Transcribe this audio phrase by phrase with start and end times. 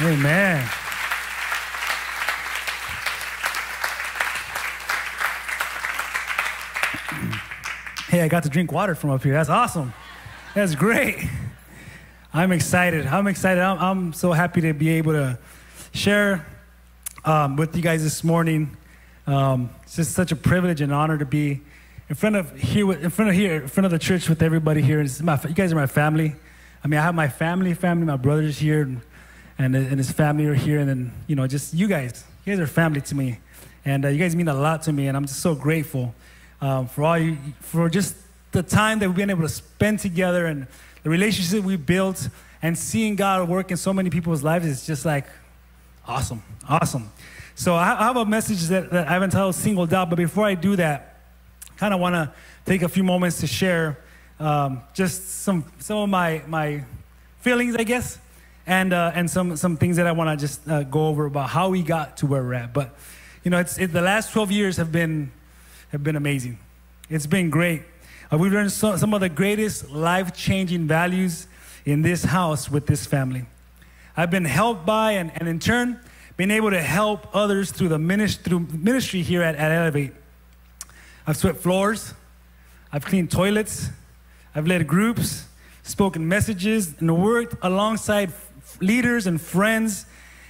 [0.00, 0.64] Amen.
[8.08, 9.32] Hey, I got to drink water from up here.
[9.32, 9.92] That's awesome.
[10.54, 11.28] That's great.
[12.32, 13.06] I'm excited.
[13.06, 13.60] I'm excited.
[13.60, 15.36] I'm, I'm so happy to be able to
[15.92, 16.46] share
[17.24, 18.76] um, with you guys this morning.
[19.26, 21.60] Um, it's just such a privilege and honor to be
[22.08, 24.80] in front of here, in front of here, in front of the church with everybody
[24.80, 25.04] here.
[25.24, 26.36] My, you guys are my family.
[26.84, 29.02] I mean, I have my family, family, my brothers here,
[29.58, 32.24] and, and, and his family are here, and then you know, just you guys.
[32.44, 33.40] You guys are family to me,
[33.84, 36.14] and uh, you guys mean a lot to me, and I'm just so grateful
[36.60, 38.14] um, for all you, for just
[38.52, 40.66] the time that we've been able to spend together and
[41.02, 42.28] the relationship we built,
[42.62, 45.26] and seeing God work in so many people's lives is just like
[46.06, 47.10] awesome, awesome.
[47.54, 50.54] So I have a message that, that I haven't told singled out, but before I
[50.54, 51.16] do that,
[51.72, 52.32] I kind of want to
[52.64, 53.98] take a few moments to share
[54.40, 56.84] um, just some some of my my
[57.40, 58.18] feelings, I guess,
[58.68, 61.48] and uh, and some some things that I want to just uh, go over about
[61.48, 62.72] how we got to where we're at.
[62.72, 62.94] But
[63.42, 65.32] you know, it's it, the last 12 years have been
[65.90, 66.58] have been amazing.
[67.08, 67.82] It's been great.
[68.30, 71.48] Uh, we've learned so, some of the greatest life changing values
[71.86, 73.46] in this house with this family.
[74.14, 75.98] I've been helped by and, and in turn
[76.36, 80.12] been able to help others through the ministry, through ministry here at, at Elevate.
[81.26, 82.14] I've swept floors,
[82.92, 83.88] I've cleaned toilets,
[84.54, 85.46] I've led groups,
[85.82, 88.32] spoken messages, and worked alongside
[88.80, 90.06] leaders and friends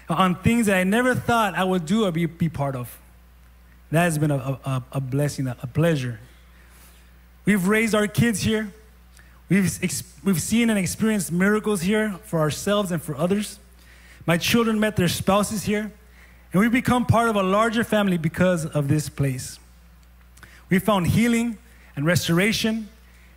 [0.09, 2.98] on things that I never thought I would do or be, be part of.
[3.91, 6.21] That has been a, a, a blessing, a, a pleasure.
[7.45, 8.73] We've raised our kids here.
[9.49, 13.59] We've, ex- we've seen and experienced miracles here for ourselves and for others.
[14.27, 15.91] My children met their spouses here,
[16.53, 19.59] and we've become part of a larger family because of this place.
[20.69, 21.56] We found healing
[21.97, 22.91] and restoration,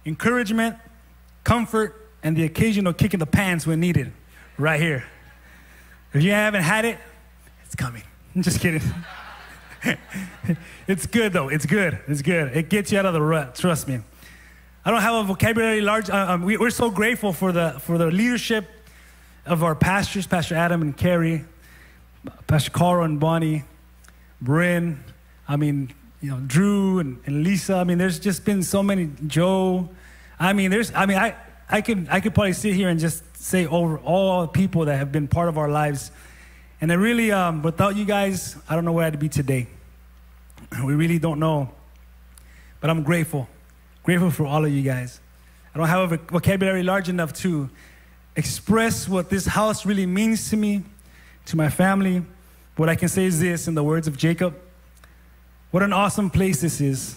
[0.06, 0.76] encouragement,
[1.46, 4.12] comfort, and the occasional kick in the pants when needed,
[4.62, 5.04] right here.
[6.14, 6.98] If you haven't had it,
[7.66, 8.04] it's coming.
[8.36, 8.82] I'm just kidding.
[10.88, 11.50] it's good though.
[11.50, 12.00] It's good.
[12.08, 12.56] It's good.
[12.56, 13.56] It gets you out of the rut.
[13.56, 14.00] Trust me.
[14.86, 16.10] I don't have a vocabulary large.
[16.10, 18.68] Uh, um, we, are so grateful for the for the leadership
[19.46, 21.46] of our pastors, Pastor Adam and Carrie,
[22.48, 23.64] Pastor Carl and Bonnie,
[24.42, 25.04] Bryn.
[25.48, 27.76] I mean, you know, Drew and, and Lisa.
[27.76, 29.90] I mean, there's just been so many, Joe.
[30.40, 31.36] I mean, there's, I mean, I,
[31.70, 35.12] I could, I could probably sit here and just say over all people that have
[35.12, 36.12] been part of our lives.
[36.80, 39.68] And I really, um, without you guys, I don't know where I'd be today.
[40.86, 41.72] We really don't know.
[42.80, 43.50] But I'm grateful.
[44.04, 45.20] Grateful for all of you guys.
[45.74, 47.70] I don't have a vocabulary large enough to
[48.36, 50.84] express what this house really means to me,
[51.48, 52.24] to my family.
[52.76, 54.56] What I can say is this in the words of Jacob
[55.72, 57.16] what an awesome place this is.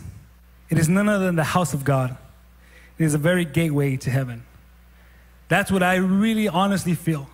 [0.70, 2.16] It is none other than the house of God.
[2.98, 4.44] It is a very gateway to heaven.
[5.48, 7.28] That's what I really honestly feel.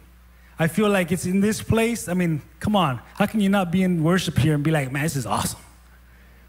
[0.59, 2.09] I feel like it's in this place.
[2.09, 3.01] I mean, come on.
[3.15, 5.61] How can you not be in worship here and be like, man, this is awesome?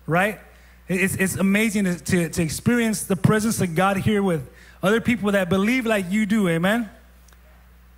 [0.06, 0.40] Right?
[0.88, 4.50] It's, it's amazing to, to, to experience the presence of God here with
[4.84, 6.50] other people that believe like you do.
[6.50, 6.90] Amen?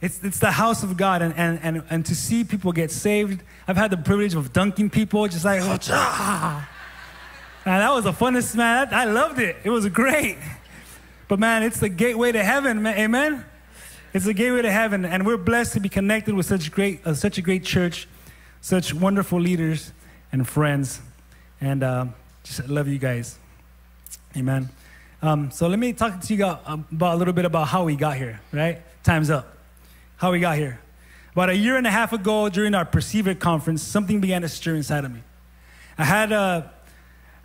[0.01, 3.41] It's, it's the house of God, and, and, and, and to see people get saved.
[3.67, 6.69] I've had the privilege of dunking people, just like, oh, ah.
[7.63, 8.89] That was the funnest, man.
[8.91, 9.55] I loved it.
[9.63, 10.37] It was great.
[11.29, 12.97] But man, it's the gateway to heaven, man.
[12.97, 13.45] amen?
[14.13, 17.13] It's the gateway to heaven, and we're blessed to be connected with such, great, uh,
[17.15, 18.07] such a great church,
[18.61, 19.91] such wonderful leaders
[20.31, 21.01] and friends.
[21.59, 22.05] And uh,
[22.43, 23.39] just love you guys.
[24.37, 24.69] Amen.
[25.21, 27.95] Um, so let me talk to you about, about a little bit about how we
[27.95, 28.81] got here, right?
[29.03, 29.53] Time's up
[30.23, 30.79] how we got here.
[31.33, 34.75] About a year and a half ago, during our Perceiver conference, something began to stir
[34.75, 35.21] inside of me.
[35.97, 36.61] I had, uh,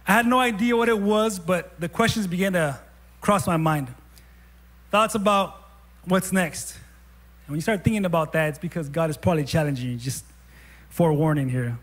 [0.07, 2.79] I had no idea what it was, but the questions began to
[3.21, 3.93] cross my mind.
[4.93, 5.68] Thoughts about
[6.09, 6.75] what's next.
[6.75, 10.25] And when you start thinking about that, it's because God is probably challenging you, just
[10.91, 11.79] forewarning here.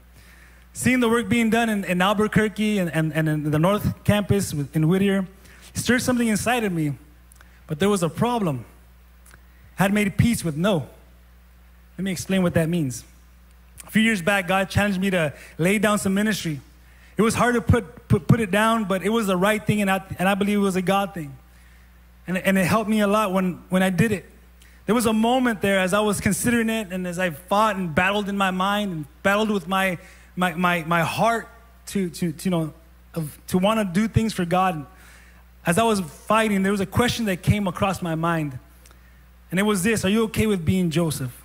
[0.74, 4.52] Seeing the work being done in, in Albuquerque and, and, and in the North Campus
[4.52, 5.26] in Whittier
[5.73, 6.94] stirred something inside of me,
[7.67, 8.66] but there was a problem
[9.79, 10.88] I had made peace with no.
[11.97, 13.03] Let me explain what that means.
[13.88, 16.59] A few years back, God challenged me to lay down some ministry.
[17.17, 19.82] It was hard to put, put, put it down, but it was the right thing,
[19.82, 21.38] and I, and I believe it was a God thing.
[22.28, 24.26] And, and it helped me a lot when, when I did it.
[24.86, 27.94] There was a moment there as I was considering it, and as I fought and
[27.94, 29.98] battled in my mind and battled with my,
[30.36, 31.50] my, my, my heart
[31.88, 32.74] to, to, to, you know,
[33.16, 34.86] of, to want to do things for God.
[35.66, 38.60] As I was fighting, there was a question that came across my mind.
[39.50, 41.44] And it was this Are you okay with being Joseph?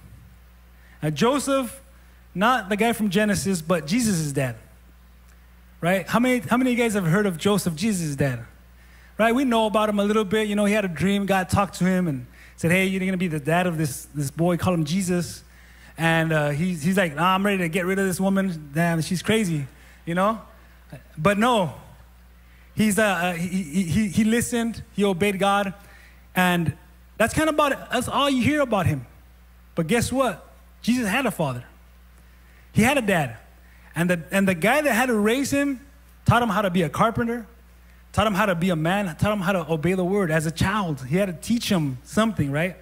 [1.03, 1.81] Now, Joseph,
[2.35, 4.57] not the guy from Genesis, but Jesus' dad.
[5.81, 6.07] Right?
[6.07, 8.45] How many, how many of you guys have heard of Joseph, Jesus' dad?
[9.21, 9.35] Right?
[9.35, 10.49] We know about him a little bit.
[10.49, 11.27] You know, he had a dream.
[11.27, 12.27] God talked to him and
[12.57, 14.57] said, Hey, you're going to be the dad of this, this boy.
[14.57, 15.45] Call him Jesus.
[15.99, 18.71] And uh, he's, he's like, nah, I'm ready to get rid of this woman.
[18.75, 19.67] Damn, she's crazy,
[20.07, 20.41] you know?
[21.19, 21.75] But no,
[22.75, 25.75] he's, uh, uh he, he, he listened, he obeyed God,
[26.35, 26.75] and
[27.19, 27.79] that's kind of about it.
[27.93, 29.05] That's all you hear about him.
[29.75, 30.49] But guess what?
[30.81, 31.65] Jesus had a father.
[32.73, 33.37] He had a dad.
[33.95, 35.81] And the, and the guy that had to raise him
[36.25, 37.47] taught him how to be a carpenter,
[38.13, 40.47] taught him how to be a man, taught him how to obey the word as
[40.47, 41.07] a child.
[41.07, 42.77] He had to teach him something, right?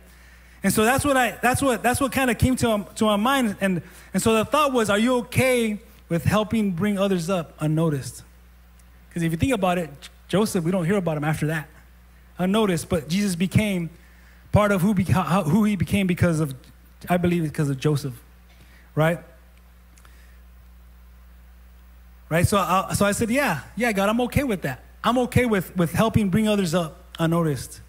[0.62, 3.16] And so that's what I that's what that's what kind of came to to my
[3.16, 3.56] mind.
[3.60, 3.82] And
[4.12, 5.78] and so the thought was, are you okay
[6.08, 8.22] with helping bring others up unnoticed?
[9.08, 9.90] Because if you think about it,
[10.26, 11.68] Joseph, we don't hear about him after that,
[12.38, 12.88] unnoticed.
[12.88, 13.90] But Jesus became
[14.50, 16.54] part of who beca- who he became because of,
[17.08, 18.14] I believe, because of Joseph,
[18.94, 19.20] right?
[22.28, 22.46] Right.
[22.46, 24.82] So I, so I said, yeah, yeah, God, I'm okay with that.
[25.02, 27.80] I'm okay with with helping bring others up unnoticed.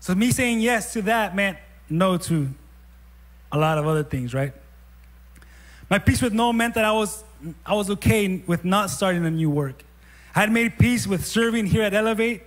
[0.00, 1.58] So me saying yes to that meant
[1.88, 2.48] no to
[3.52, 4.52] a lot of other things, right?
[5.88, 7.22] My peace with no meant that I was,
[7.64, 9.84] I was okay with not starting a new work.
[10.34, 12.42] I had made peace with serving here at Elevate.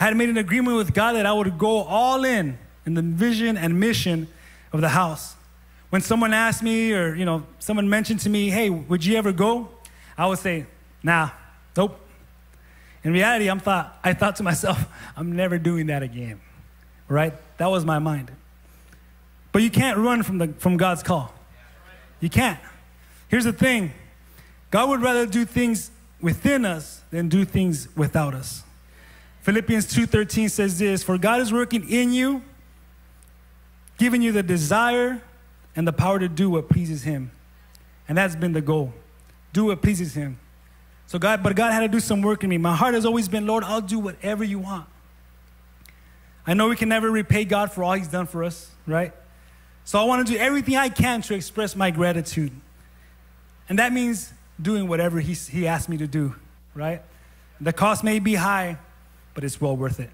[0.00, 3.02] I had made an agreement with God that I would go all in in the
[3.02, 4.28] vision and mission
[4.72, 5.34] of the house.
[5.90, 9.32] When someone asked me or, you know, someone mentioned to me, hey, would you ever
[9.32, 9.68] go?
[10.16, 10.66] I would say,
[11.02, 11.30] nah,
[11.76, 12.00] nope.
[13.04, 14.84] In reality, I'm thought, I thought to myself,
[15.16, 16.40] I'm never doing that again,
[17.08, 17.32] right?
[17.58, 18.30] That was my mind.
[19.52, 21.32] But you can't run from, the, from God's call.
[22.20, 22.58] You can't.
[23.28, 23.92] Here's the thing
[24.70, 25.90] God would rather do things
[26.20, 28.62] within us than do things without us.
[29.42, 32.42] Philippians 2:13 says this, "For God is working in you,
[33.96, 35.22] giving you the desire
[35.74, 37.30] and the power to do what pleases him."
[38.08, 38.92] And that's been the goal.
[39.52, 40.38] Do what pleases him.
[41.08, 42.58] So God, but God had to do some work in me.
[42.58, 44.86] My heart has always been, Lord, I'll do whatever you want.
[46.46, 49.12] I know we can never repay God for all he's done for us, right?
[49.84, 52.52] So I want to do everything I can to express my gratitude.
[53.70, 56.34] And that means doing whatever he, he asked me to do,
[56.74, 57.00] right?
[57.58, 58.76] The cost may be high,
[59.32, 60.10] but it's well worth it.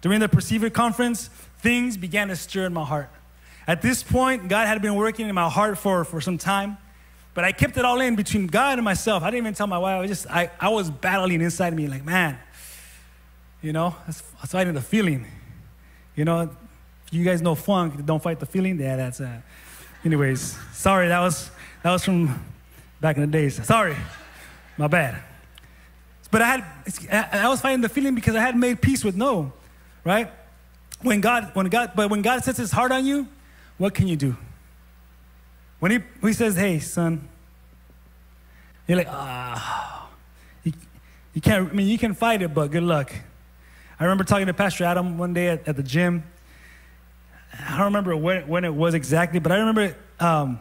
[0.00, 1.30] During the Perceiver conference,
[1.60, 3.08] things began to stir in my heart.
[3.68, 6.76] At this point, God had been working in my heart for, for some time,
[7.38, 9.22] but I kept it all in between God and myself.
[9.22, 9.94] I didn't even tell my wife.
[9.94, 12.36] I was just, I, I was battling inside of me, like, man,
[13.62, 15.24] you know, I was fighting the feeling.
[16.16, 16.50] You know,
[17.12, 18.80] you guys know funk, don't fight the feeling.
[18.80, 19.40] Yeah, that's uh
[20.04, 21.52] anyways, sorry, that was
[21.84, 22.44] that was from
[23.00, 23.64] back in the days.
[23.64, 23.94] Sorry.
[24.76, 25.22] My bad.
[26.32, 29.52] But I had I was fighting the feeling because I had made peace with no,
[30.02, 30.28] right?
[31.02, 33.28] When God, when God, but when God sets his heart on you,
[33.76, 34.36] what can you do?
[35.78, 37.28] When he, he says, hey, son,
[38.86, 40.08] you're like, ah,
[40.64, 40.72] you,
[41.34, 43.12] you can't, I mean, you can fight it, but good luck.
[44.00, 46.24] I remember talking to Pastor Adam one day at, at the gym,
[47.66, 50.60] I don't remember when, when it was exactly, but I remember um,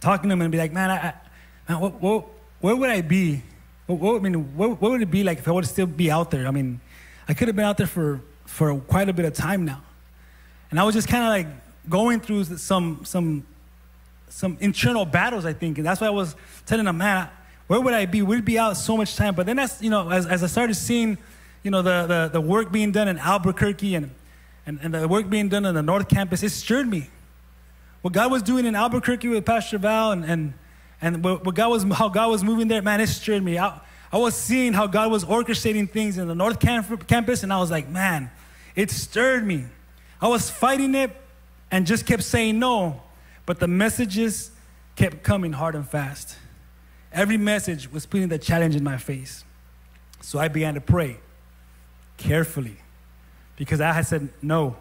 [0.00, 1.14] talking to him and be like, man, I,
[1.68, 2.26] man what, what,
[2.60, 3.42] where would I be?
[3.86, 6.10] What, what I mean, what, what, would it be like if I would still be
[6.10, 6.46] out there?
[6.46, 6.80] I mean,
[7.28, 9.82] I could have been out there for, for quite a bit of time now.
[10.70, 11.46] And I was just kind of like
[11.88, 13.46] going through some, some,
[14.30, 15.78] some internal battles, I think.
[15.78, 16.36] And that's why I was
[16.66, 17.28] telling him, man,
[17.66, 18.22] where would I be?
[18.22, 19.34] We'd be out so much time.
[19.34, 21.18] But then that's, you know, as, as I started seeing,
[21.62, 24.10] you know, the, the, the work being done in Albuquerque and
[24.68, 27.08] and, and the work being done on the North Campus, it stirred me.
[28.02, 30.52] What God was doing in Albuquerque with Pastor Val and, and,
[31.00, 33.58] and what God was, how God was moving there, man, it stirred me.
[33.58, 33.80] I,
[34.12, 37.70] I was seeing how God was orchestrating things in the North Campus, and I was
[37.70, 38.30] like, man,
[38.76, 39.64] it stirred me.
[40.20, 41.16] I was fighting it
[41.70, 43.00] and just kept saying no,
[43.48, 44.50] but the messages
[44.94, 46.36] kept coming hard and fast.
[47.10, 49.42] Every message was putting the challenge in my face.
[50.20, 51.16] So I began to pray
[52.18, 52.76] carefully
[53.56, 54.76] because I had said no.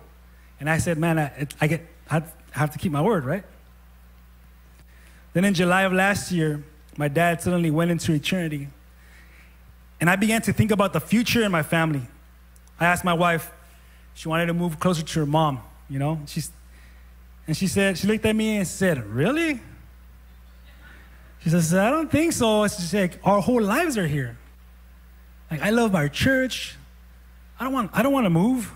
[0.60, 3.46] And I said, man, I, I, get, I have to keep my word, right?
[5.32, 6.62] Then in July of last year,
[6.98, 8.68] my dad suddenly went into eternity.
[10.02, 12.02] And I began to think about the future in my family.
[12.82, 13.50] I asked my wife,
[14.14, 16.20] she wanted to move closer to her mom, you know?
[16.26, 16.52] She's,
[17.48, 19.62] and she said, she looked at me and said, Really?
[21.44, 22.64] She says, I don't think so.
[22.64, 24.38] It's just like our whole lives are here.
[25.50, 26.76] Like I love our church.
[27.60, 28.72] I don't want, I don't want to move.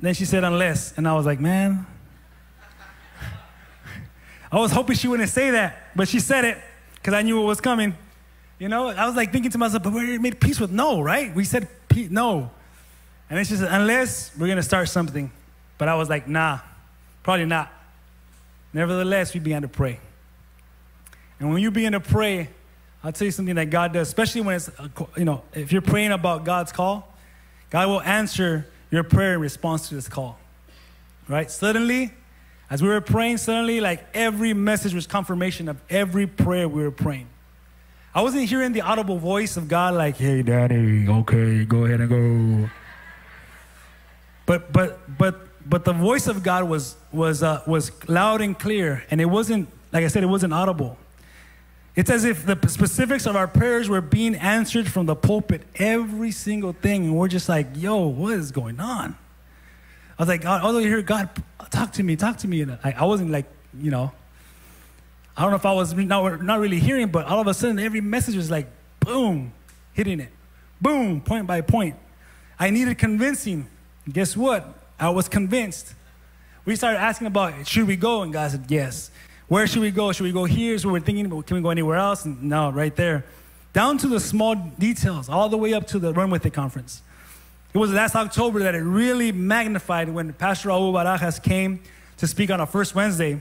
[0.00, 0.96] Then she said, unless.
[0.96, 1.86] And I was like, man.
[4.52, 6.58] I was hoping she wouldn't say that, but she said it
[6.94, 7.94] because I knew what was coming.
[8.58, 11.34] You know, I was like thinking to myself, but we made peace with no, right?
[11.34, 11.68] We said
[12.08, 12.50] no.
[13.28, 15.30] And then she said, unless we're going to start something.
[15.78, 16.60] But I was like, nah,
[17.22, 17.72] probably not.
[18.72, 20.00] Nevertheless, we began to pray.
[21.38, 22.48] And when you begin to pray,
[23.02, 24.70] I'll tell you something that God does, especially when it's,
[25.16, 27.12] you know, if you're praying about God's call,
[27.70, 30.38] God will answer your prayer in response to this call.
[31.28, 31.50] Right?
[31.50, 32.12] Suddenly,
[32.70, 36.92] As we were praying, suddenly, like every message was confirmation of every prayer we were
[36.92, 37.26] praying.
[38.14, 42.08] I wasn't hearing the audible voice of God, like, hey, daddy, okay, go ahead and
[42.08, 42.70] go.
[44.46, 49.04] But, but, but, but the voice of God was, was, uh, was loud and clear,
[49.08, 50.98] and it wasn't, like I said, it wasn't audible.
[51.94, 56.32] It's as if the specifics of our prayers were being answered from the pulpit, every
[56.32, 59.16] single thing, and we're just like, yo, what is going on?
[60.18, 61.30] I was like, God, although you hear God,
[61.70, 62.62] talk to me, talk to me.
[62.62, 63.46] And I, I wasn't like,
[63.78, 64.10] you know,
[65.36, 67.78] I don't know if I was not, not really hearing, but all of a sudden
[67.78, 68.66] every message was like,
[68.98, 69.52] boom,
[69.92, 70.30] hitting it.
[70.80, 71.94] Boom, point by point.
[72.58, 73.68] I needed convincing.
[74.10, 74.79] Guess what?
[75.00, 75.94] I was convinced.
[76.64, 78.22] We started asking about, should we go?
[78.22, 79.10] And God said, yes.
[79.48, 80.12] Where should we go?
[80.12, 80.78] Should we go here?
[80.78, 82.24] So we're thinking, can we go anywhere else?
[82.26, 83.24] And no, right there.
[83.72, 87.02] Down to the small details, all the way up to the Run With It conference.
[87.72, 91.80] It was last October that it really magnified when Pastor Raul Barajas came
[92.18, 93.40] to speak on our first Wednesday.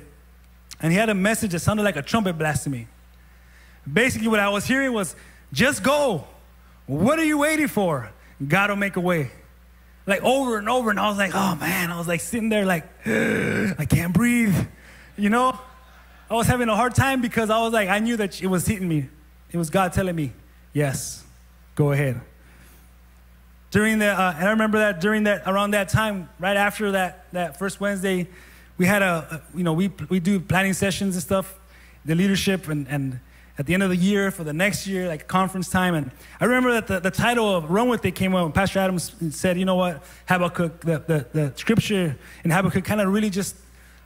[0.82, 2.88] And he had a message that sounded like a trumpet blast to me.
[3.92, 5.16] Basically, what I was hearing was
[5.52, 6.26] just go.
[6.86, 8.10] What are you waiting for?
[8.48, 9.32] God will make a way.
[10.10, 10.90] Like over and over.
[10.90, 14.56] And I was like, oh man, I was like sitting there like, I can't breathe.
[15.16, 15.58] You know?
[16.30, 18.66] I was having a hard time because I was like, I knew that it was
[18.68, 19.08] hitting me.
[19.52, 20.34] It was God telling me,
[20.74, 21.24] yes,
[21.76, 22.22] go ahead
[23.72, 27.32] during the, uh, and I remember that during that, around that time, right after that,
[27.34, 28.28] that first Wednesday,
[28.78, 31.60] we had a, a, you know, we, we do planning sessions and stuff,
[32.06, 33.20] the leadership, and, and
[33.60, 35.94] at the end of the year for the next year, like conference time.
[35.94, 38.80] And I remember that the, the title of Run With It came up, and Pastor
[38.80, 43.30] Adams said, you know what, Habakkuk, the, the, the scripture in Habakkuk kind of really
[43.30, 43.58] just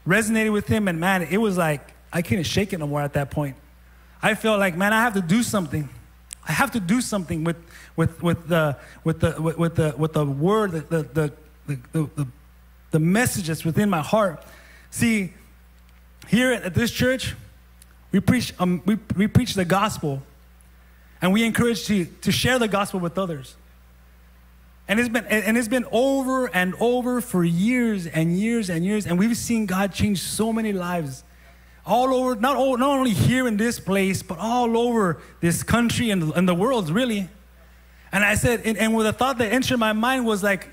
[0.08, 0.88] resonated with him.
[0.88, 3.56] And man, it was like, I couldn't shake it no more at that point.
[4.24, 5.88] I felt like, man, I have to do something.
[6.48, 7.58] I have to do something with,
[7.96, 11.32] with, with, the, with, the, with, the, with the word, the, the,
[11.68, 12.28] the,
[12.90, 14.44] the message that's within my heart.
[14.90, 15.34] See,
[16.28, 17.36] here at this church,
[18.14, 20.22] we preach, um, we, we preach the gospel
[21.22, 23.56] and we encourage to, to share the gospel with others.
[24.88, 29.08] And it's, been, and it's been over and over for years and years and years,
[29.08, 31.24] and we've seen God change so many lives
[31.86, 36.12] all over, not, all, not only here in this place, but all over this country
[36.12, 37.30] and, and the world, really.
[38.12, 40.70] And I said, and, and with a thought that entered my mind was like,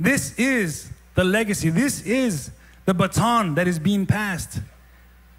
[0.00, 1.70] this is the legacy.
[1.70, 2.50] This is
[2.86, 4.60] the baton that is being passed.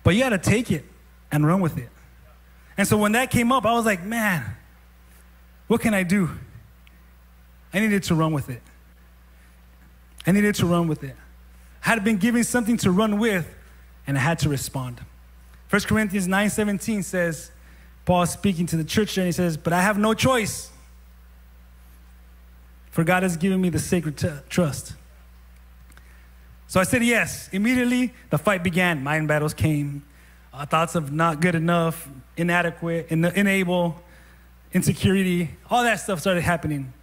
[0.04, 0.86] But you got to take it
[1.32, 1.90] and run with it.
[2.78, 4.56] And so when that came up, I was like, man,
[5.68, 6.30] what can I do?
[7.74, 8.62] I needed to run with it.
[10.26, 11.16] I needed to run with it.
[11.86, 13.48] I had been given something to run with,
[14.08, 15.02] and I had to respond.
[15.70, 17.52] 1 Corinthians 9:17 says,
[18.06, 20.72] Paul speaking to the church and he says, But I have no choice.
[22.90, 24.94] For God has given me the sacred t- trust.
[26.70, 27.50] So I said yes.
[27.52, 29.04] Immediately, the fight began.
[29.04, 30.04] Mind battles came.
[30.54, 32.08] Uh, thoughts of not good enough,
[32.38, 34.00] inadequate, in- unable,
[34.72, 36.94] insecurity, all that stuff started happening.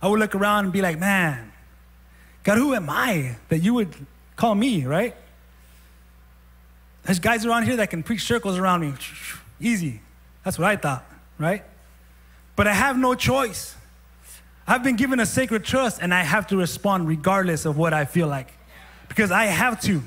[0.00, 1.52] I would look around and be like, man,
[2.44, 3.94] God, who am I that you would
[4.36, 5.14] call me, right?
[7.02, 8.94] There's guys around here that can preach circles around me.
[9.60, 10.00] Easy.
[10.44, 11.04] That's what I thought,
[11.38, 11.64] right?
[12.54, 13.74] But I have no choice.
[14.68, 18.04] I've been given a sacred trust and I have to respond regardless of what I
[18.04, 18.52] feel like.
[19.08, 20.02] Because I have to.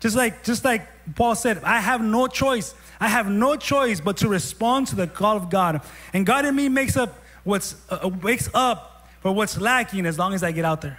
[0.00, 2.74] Just like just like Paul said, I have no choice.
[2.98, 5.82] I have no choice but to respond to the call of God.
[6.12, 10.34] And God in me makes up what's uh, wakes up for what's lacking as long
[10.34, 10.98] as I get out there.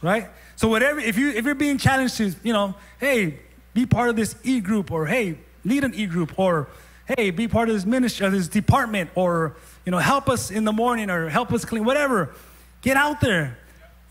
[0.00, 0.28] Right?
[0.56, 3.38] So whatever if you if you're being challenged to, you know, hey,
[3.74, 6.68] be part of this e group, or hey, lead an e group, or
[7.16, 10.64] hey, be part of this ministry, or this department, or you know, help us in
[10.64, 12.30] the morning, or help us clean, whatever.
[12.82, 13.58] Get out there.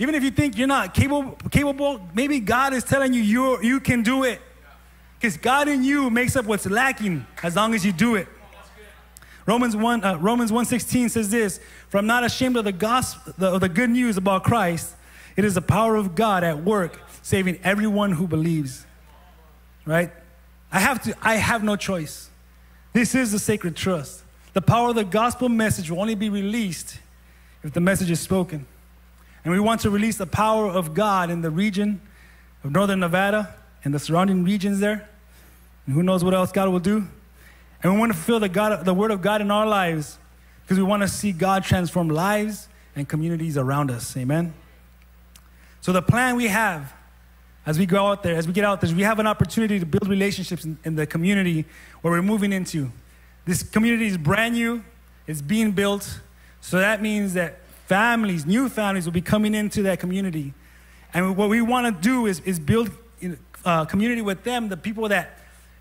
[0.01, 3.79] Even if you think you're not capable, capable, maybe God is telling you you you
[3.79, 4.41] can do it.
[5.19, 8.27] Because God in you makes up what's lacking as long as you do it.
[9.45, 13.59] Romans 1 uh, Romans 1:16 says this, "For I'm not ashamed of the gospel the,
[13.59, 14.95] the good news about Christ.
[15.35, 18.87] It is the power of God at work, saving everyone who believes."
[19.85, 20.11] right?
[20.71, 22.31] I have to, I have no choice.
[22.93, 24.23] This is the sacred trust.
[24.53, 26.97] The power of the gospel message will only be released
[27.63, 28.65] if the message is spoken.
[29.43, 32.01] And we want to release the power of God in the region
[32.63, 35.09] of northern Nevada and the surrounding regions there.
[35.85, 37.07] And who knows what else God will do.
[37.81, 40.19] And we want to fulfill the, God, the word of God in our lives
[40.63, 44.15] because we want to see God transform lives and communities around us.
[44.15, 44.53] Amen.
[45.81, 46.93] So the plan we have
[47.65, 49.85] as we go out there, as we get out there, we have an opportunity to
[49.85, 51.65] build relationships in, in, the community
[52.01, 52.91] where we're moving into.
[53.45, 54.83] This community is brand new,
[55.27, 56.19] it's being built.
[56.59, 57.59] So that means that
[57.91, 60.53] families, new families, will be coming into that community.
[61.13, 62.89] And what we want to do is, is build
[63.21, 65.37] know, uh, community with them, the people that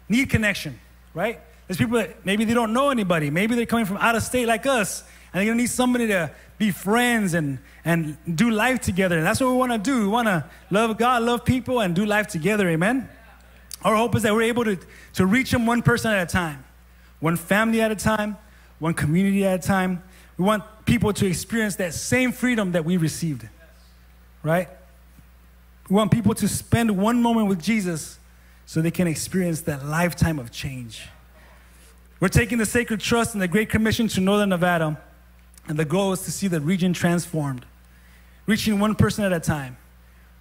[0.09, 0.81] need connection,
[1.15, 1.39] right?
[1.69, 3.31] There's people that maybe they don't know anybody.
[3.31, 6.33] Maybe they're coming from out of state like us, and they're gonna need somebody to
[6.59, 9.17] be friends and, and do life together.
[9.17, 10.01] And that's what we wanna do.
[10.01, 13.09] We wanna love God, love people, and do life together, amen?
[13.85, 14.77] Our hope is that we're able to,
[15.13, 16.65] to reach them one person at a time,
[17.21, 18.37] one family at a time,
[18.81, 20.03] one community at a time.
[20.41, 23.47] We want people to experience that same freedom that we received,
[24.43, 24.71] right?
[25.91, 28.19] We want people to spend one moment with Jesus
[28.65, 31.07] so they can experience that lifetime of change.
[32.21, 34.99] We're taking the Sacred Trust and the Great Commission to Northern Nevada,
[35.69, 37.67] and the goal is to see the region transformed,
[38.47, 39.77] reaching one person at a time,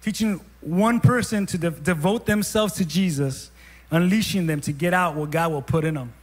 [0.00, 3.50] teaching one person to de- devote themselves to Jesus,
[3.90, 6.14] unleashing them to get out what God will put in them.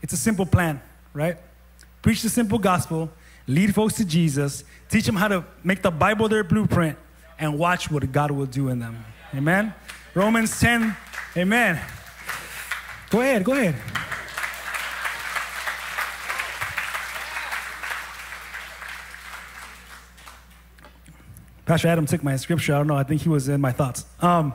[0.00, 0.80] It's a simple plan,
[1.12, 1.36] right?
[2.02, 3.10] Preach the simple gospel,
[3.46, 6.96] lead folks to Jesus, teach them how to make the Bible their blueprint,
[7.38, 9.04] and watch what God will do in them.
[9.34, 9.74] Amen?
[10.14, 10.96] Romans 10,
[11.36, 11.80] amen.
[13.10, 13.74] Go ahead, go ahead.
[21.68, 22.74] Pastor Adam took my scripture.
[22.74, 22.96] I don't know.
[22.96, 24.06] I think he was in my thoughts.
[24.20, 24.54] Um,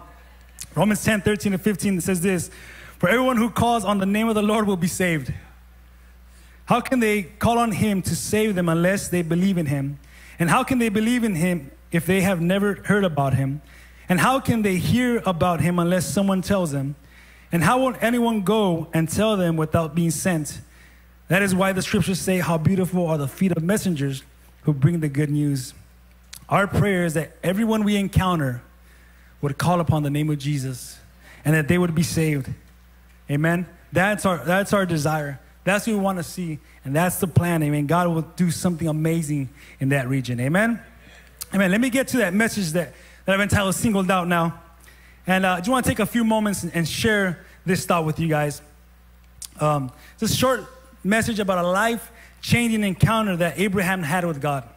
[0.73, 2.49] Romans 10, 13 and 15 says this
[2.97, 5.31] For everyone who calls on the name of the Lord will be saved.
[6.73, 9.99] How can they call on him to save them unless they believe in him?
[10.39, 13.61] And how can they believe in him if they have never heard about him?
[14.09, 16.95] And how can they hear about him unless someone tells them?
[17.51, 20.61] And how will anyone go and tell them without being sent?
[21.27, 24.23] That is why the scriptures say, How beautiful are the feet of messengers
[24.63, 25.75] who bring the good news.
[26.49, 28.63] Our prayer is that everyone we encounter
[29.41, 30.97] would call upon the name of Jesus
[31.45, 32.49] and that they would be saved.
[33.29, 33.67] Amen.
[33.91, 35.39] That's our that's our desire.
[35.63, 37.63] That's what we want to see, and that's the plan.
[37.63, 37.87] Amen.
[37.87, 40.39] God will do something amazing in that region.
[40.39, 40.79] Amen.
[41.53, 41.71] Amen.
[41.71, 42.93] Let me get to that message that,
[43.25, 44.59] that I've entitled Singled Out now.
[45.25, 48.05] And uh, I just want to take a few moments and, and share this thought
[48.05, 48.61] with you guys.
[49.59, 50.65] Um, it's a short
[51.03, 52.11] message about a life
[52.41, 54.67] changing encounter that Abraham had with God.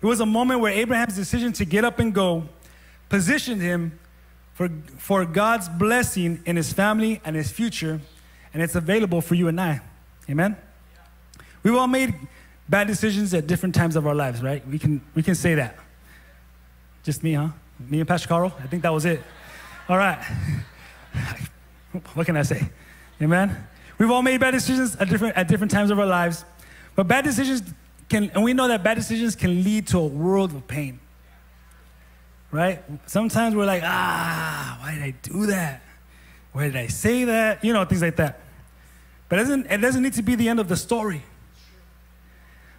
[0.00, 2.44] It was a moment where Abraham's decision to get up and go
[3.08, 3.98] positioned him
[4.54, 8.00] for, for God's blessing in his family and his future,
[8.52, 9.80] and it's available for you and I.
[10.30, 10.56] Amen?
[11.62, 12.14] We've all made
[12.68, 14.66] bad decisions at different times of our lives, right?
[14.66, 15.76] We can, we can say that.
[17.02, 17.48] Just me, huh?
[17.78, 18.52] Me and Pastor Carl?
[18.62, 19.22] I think that was it.
[19.88, 20.18] All right.
[22.14, 22.68] what can I say?
[23.22, 23.66] Amen?
[23.98, 26.44] We've all made bad decisions at different, at different times of our lives,
[26.94, 27.62] but bad decisions
[28.08, 31.00] can, and we know that bad decisions can lead to a world of pain.
[32.50, 32.82] Right?
[33.06, 35.82] Sometimes we're like, ah, why did I do that?
[36.52, 37.62] Why did I say that?
[37.62, 38.40] You know, things like that.
[39.28, 41.22] But it doesn't, it doesn't need to be the end of the story.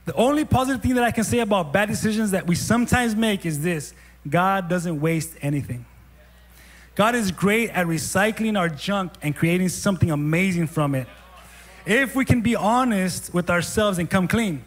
[0.06, 3.46] The only positive thing that I can say about bad decisions that we sometimes make
[3.46, 3.94] is this
[4.28, 5.86] God doesn't waste anything.
[6.96, 11.08] God is great at recycling our junk and creating something amazing from it.
[11.86, 14.64] If we can be honest with ourselves and come clean.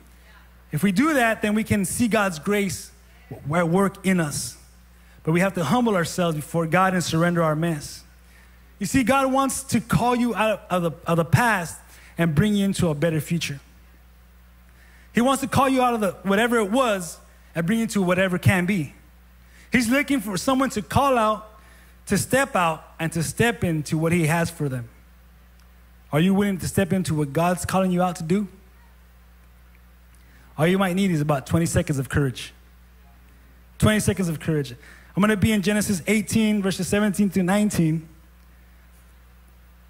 [0.71, 2.91] If we do that, then we can see God's grace
[3.31, 4.57] at work in us.
[5.25, 8.02] But we have to humble ourselves before God and surrender our mess.
[8.83, 11.79] You see, God wants to call you out of the, of the past
[12.19, 13.61] and bring you into a better future.
[15.15, 17.17] He wants to call you out of the whatever it was
[17.55, 18.93] and bring you to whatever can be.
[19.71, 21.49] He's looking for someone to call out,
[22.07, 24.89] to step out, and to step into what He has for them.
[26.11, 28.49] Are you willing to step into what God's calling you out to do?
[30.59, 32.53] All you might need is about 20 seconds of courage.
[33.79, 34.73] 20 seconds of courage.
[35.15, 38.09] I'm going to be in Genesis 18, verses 17 to 19.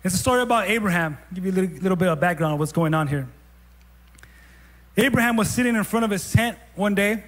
[0.04, 1.18] It's a story about Abraham.
[1.20, 3.28] I'll give you a little, little bit of background of what's going on here.
[4.96, 7.22] Abraham was sitting in front of his tent one day.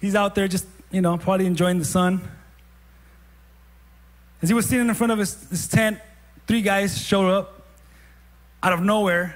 [0.00, 2.22] He's out there just, you know, probably enjoying the sun.
[4.40, 5.98] As he was sitting in front of his, his tent,
[6.46, 7.66] three guys showed up
[8.62, 9.34] out of nowhere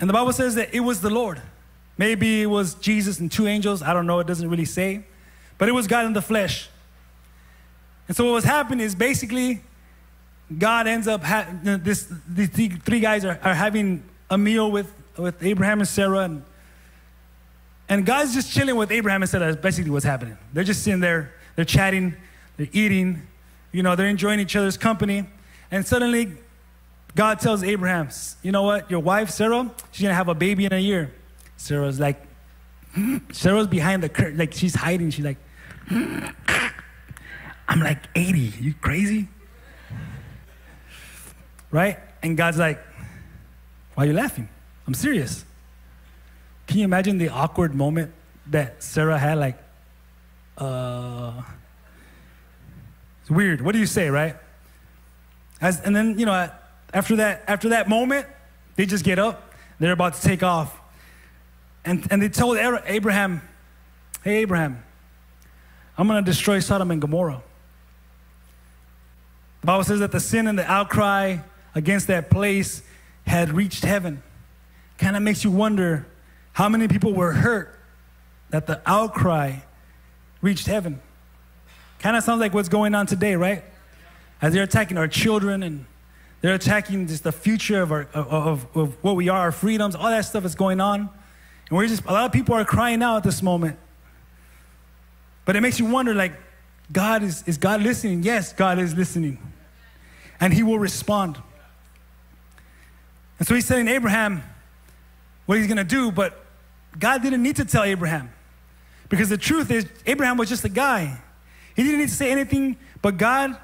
[0.00, 1.40] and the Bible says that it was the Lord.
[1.96, 3.82] Maybe it was Jesus and two angels.
[3.82, 4.18] I don't know.
[4.20, 5.04] It doesn't really say.
[5.56, 6.68] But it was God in the flesh.
[8.08, 9.62] And so what was happening is basically
[10.58, 15.42] God ends up, ha- this, these three guys are, are having a meal with, with
[15.42, 16.20] Abraham and Sarah.
[16.20, 16.44] And,
[17.88, 19.46] and God's just chilling with Abraham and Sarah.
[19.46, 20.36] That's basically what's happening.
[20.52, 21.32] They're just sitting there.
[21.56, 22.14] They're chatting.
[22.56, 23.22] They're eating.
[23.72, 25.26] You know, they're enjoying each other's company.
[25.70, 26.36] And suddenly
[27.14, 28.08] God tells Abraham,
[28.42, 31.12] you know what, your wife, Sarah, she's going to have a baby in a year.
[31.56, 32.22] Sarah's like,
[33.32, 35.10] Sarah's behind the curtain, like she's hiding.
[35.10, 35.38] She's like,
[37.68, 38.38] I'm like 80.
[38.60, 39.28] You crazy?
[41.74, 41.98] Right?
[42.22, 42.78] And God's like,
[43.94, 44.48] why are you laughing?
[44.86, 45.44] I'm serious.
[46.68, 48.12] Can you imagine the awkward moment
[48.46, 49.38] that Sarah had?
[49.38, 49.58] Like,
[50.56, 51.42] uh,
[53.22, 53.60] It's weird.
[53.60, 54.36] What do you say, right?
[55.60, 56.48] As, and then, you know,
[56.92, 58.28] after that, after that moment,
[58.76, 59.52] they just get up.
[59.80, 60.80] They're about to take off.
[61.84, 63.42] And, and they told Abraham,
[64.22, 64.80] Hey, Abraham,
[65.98, 67.42] I'm going to destroy Sodom and Gomorrah.
[69.62, 71.38] The Bible says that the sin and the outcry
[71.74, 72.82] against that place
[73.26, 74.22] had reached heaven.
[74.98, 76.06] Kind of makes you wonder
[76.52, 77.78] how many people were hurt
[78.50, 79.56] that the outcry
[80.40, 81.00] reached heaven.
[81.98, 83.64] Kind of sounds like what's going on today, right?
[84.40, 85.86] As they're attacking our children and
[86.40, 90.10] they're attacking just the future of, our, of, of what we are, our freedoms, all
[90.10, 91.00] that stuff is going on.
[91.00, 93.78] And we're just, a lot of people are crying out at this moment.
[95.46, 96.32] But it makes you wonder, like,
[96.92, 98.22] God is, is God listening?
[98.22, 99.38] Yes, God is listening.
[100.38, 101.38] And he will respond.
[103.38, 104.42] And so he's telling Abraham
[105.46, 106.44] what he's going to do, but
[106.98, 108.32] God didn't need to tell Abraham.
[109.08, 111.20] Because the truth is, Abraham was just a guy.
[111.76, 113.56] He didn't need to say anything, but God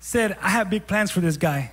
[0.00, 1.72] said, I have big plans for this guy.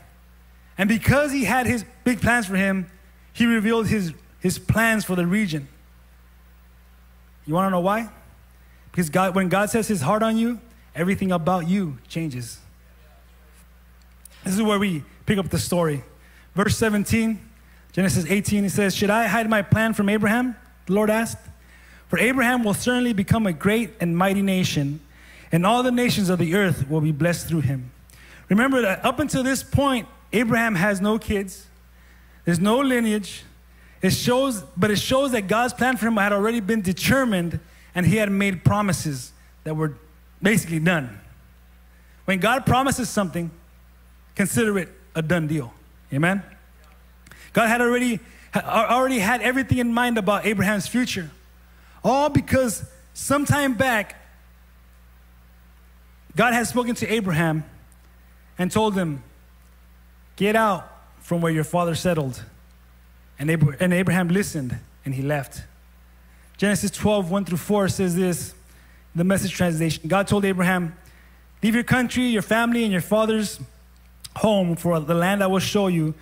[0.78, 2.90] And because he had his big plans for him,
[3.34, 5.68] he revealed his, his plans for the region.
[7.46, 8.10] You want to know why?
[8.92, 10.60] Because God, when God says his heart on you,
[10.94, 12.60] everything about you changes.
[14.44, 16.04] This is where we pick up the story.
[16.58, 17.40] Verse 17,
[17.92, 20.56] Genesis 18, it says, Should I hide my plan from Abraham?
[20.88, 21.38] The Lord asked.
[22.08, 25.00] For Abraham will certainly become a great and mighty nation,
[25.52, 27.92] and all the nations of the earth will be blessed through him.
[28.50, 31.68] Remember that up until this point, Abraham has no kids,
[32.44, 33.44] there's no lineage.
[34.02, 37.60] It shows, but it shows that God's plan for him had already been determined
[37.94, 39.32] and he had made promises
[39.64, 39.94] that were
[40.42, 41.20] basically done.
[42.26, 43.52] When God promises something,
[44.34, 45.72] consider it a done deal.
[46.14, 46.44] Amen?
[47.54, 48.20] God had already,
[48.56, 51.30] already had everything in mind about Abraham's future.
[52.04, 54.16] All because sometime back,
[56.36, 57.64] God had spoken to Abraham
[58.58, 59.24] and told him,
[60.36, 60.88] Get out
[61.20, 62.44] from where your father settled.
[63.40, 65.64] And, Abraham listened and he left.
[66.58, 68.54] Genesis 12, 1 through 4 says this,
[69.18, 70.08] the message translation.
[70.08, 70.96] God told Abraham,
[71.64, 73.60] Leave your country, your family, and your father's
[74.38, 76.14] home for the land I will show you.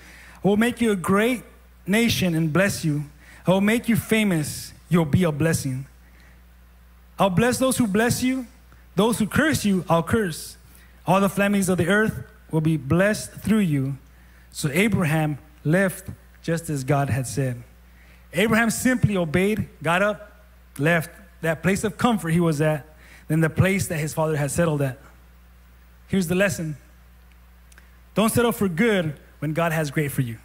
[0.43, 1.43] I will make you a great
[1.85, 3.05] nation and bless you.
[3.45, 4.73] I will make you famous.
[4.89, 5.85] You'll be a blessing.
[7.17, 8.47] I'll bless those who bless you.
[8.95, 10.57] Those who curse you, I'll curse.
[11.05, 13.97] All the families of the earth will be blessed through you.
[14.51, 16.09] So Abraham left
[16.41, 17.61] just as God had said.
[18.33, 20.31] Abraham simply obeyed, got up,
[20.77, 21.09] left
[21.41, 22.85] that place of comfort he was at,
[23.27, 24.97] then the place that his father had settled at.
[26.07, 26.77] Here's the lesson
[28.15, 30.39] don't settle for good when God has great for you.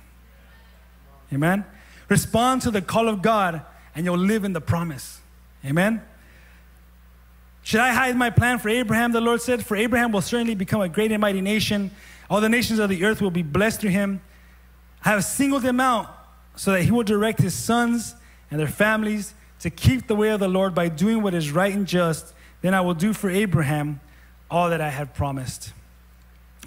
[1.32, 1.64] Amen?
[2.08, 3.62] Respond to the call of God
[3.94, 5.20] and you'll live in the promise.
[5.64, 6.02] Amen?
[7.62, 9.12] Should I hide my plan for Abraham?
[9.12, 11.90] The Lord said, For Abraham will certainly become a great and mighty nation.
[12.28, 14.20] All the nations of the earth will be blessed through him.
[15.04, 16.14] I have singled him out
[16.56, 18.14] so that he will direct his sons
[18.50, 21.72] and their families to keep the way of the Lord by doing what is right
[21.72, 22.34] and just.
[22.62, 24.00] Then I will do for Abraham
[24.50, 25.72] all that I have promised.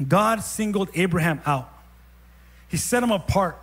[0.07, 1.69] God singled Abraham out.
[2.67, 3.59] He set him apart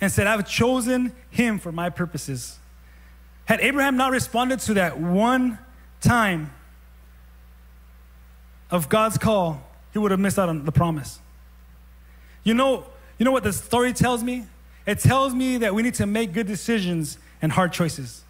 [0.00, 2.58] and said, I've chosen him for my purposes.
[3.46, 5.58] Had Abraham not responded to that one
[6.00, 6.52] time
[8.70, 11.20] of God's call, he would have missed out on the promise.
[12.44, 12.84] You know,
[13.18, 14.44] you know what the story tells me?
[14.86, 18.22] It tells me that we need to make good decisions and hard choices.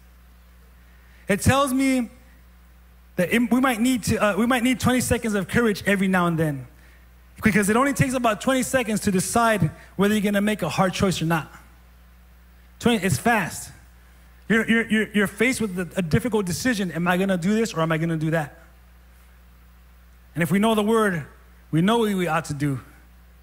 [1.27, 2.09] It tells me
[3.17, 6.27] that we might need to uh, we might need 20 seconds of courage every now
[6.27, 6.67] and then
[7.43, 10.69] because it only takes about 20 seconds to decide whether you're going to make a
[10.69, 11.51] hard choice or not
[12.79, 13.71] 20, it's fast
[14.49, 17.81] you're, you're, you're faced with a difficult decision am i going to do this or
[17.81, 18.57] am i going to do that
[20.33, 21.25] and if we know the word
[21.71, 22.79] we know what we ought to do,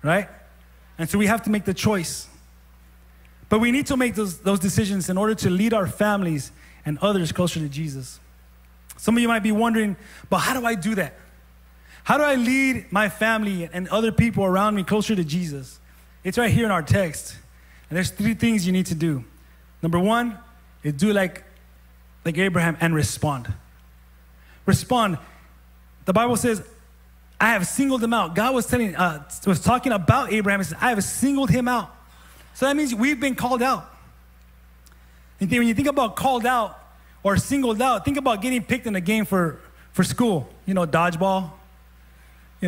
[0.03, 0.29] right?
[0.99, 2.29] And so we have to make the choice.
[3.49, 6.51] But we need to make those, those decisions in order to lead our families
[6.87, 8.19] and others closer to Jesus.
[8.97, 9.97] Some of you might be wondering,
[10.31, 11.15] but how do I do that?
[12.05, 15.81] How do I lead my family and other people around me closer to Jesus?
[16.23, 17.37] It's right here in our text.
[17.89, 19.25] And there's three things you need to do.
[19.83, 20.39] Number one
[20.83, 21.45] is do like,
[22.25, 23.53] like Abraham and respond.
[24.67, 25.19] Respond.
[26.05, 26.63] The Bible says,
[27.41, 28.35] I have singled him out.
[28.35, 30.61] God was telling, uh, was talking about Abraham.
[30.61, 31.95] He said, I have singled him out.
[32.55, 33.91] So that means we've been called out.
[35.41, 36.79] And when you think about called out
[37.23, 39.59] or singled out, think about getting picked in a game for,
[39.93, 40.49] for school.
[40.65, 41.51] You know, dodgeball.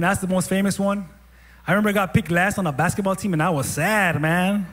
[0.01, 1.09] Know, that's the most famous one.
[1.67, 4.67] I remember I got picked last on a basketball team and I was sad, man.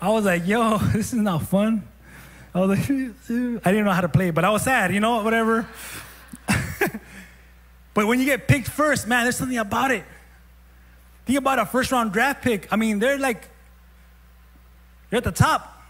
[0.00, 1.88] I was like, yo, this is not fun.
[2.54, 5.22] I was like, I didn't know how to play, but I was sad, you know,
[5.22, 5.66] whatever.
[7.94, 10.04] But when you get picked first, man, there's something about it.
[11.26, 12.72] Think about a first round draft pick.
[12.72, 13.48] I mean, they're like,
[15.10, 15.82] they're at the top.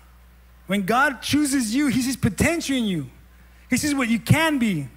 [0.67, 3.11] When God chooses you, He sees potential in you,
[3.71, 4.89] He sees what you can be.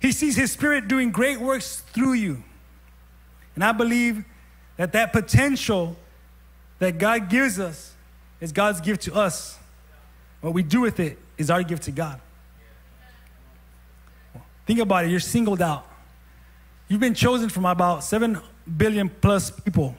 [0.00, 2.42] He sees His Spirit doing great works through you.
[3.60, 4.24] And I believe
[4.78, 5.94] that that potential
[6.78, 7.94] that God gives us
[8.40, 9.58] is God's gift to us.
[10.40, 12.22] What we do with it is our gift to God.
[14.64, 15.10] Think about it.
[15.10, 15.86] You're singled out.
[16.88, 18.40] You've been chosen from about 7
[18.78, 19.94] billion plus people,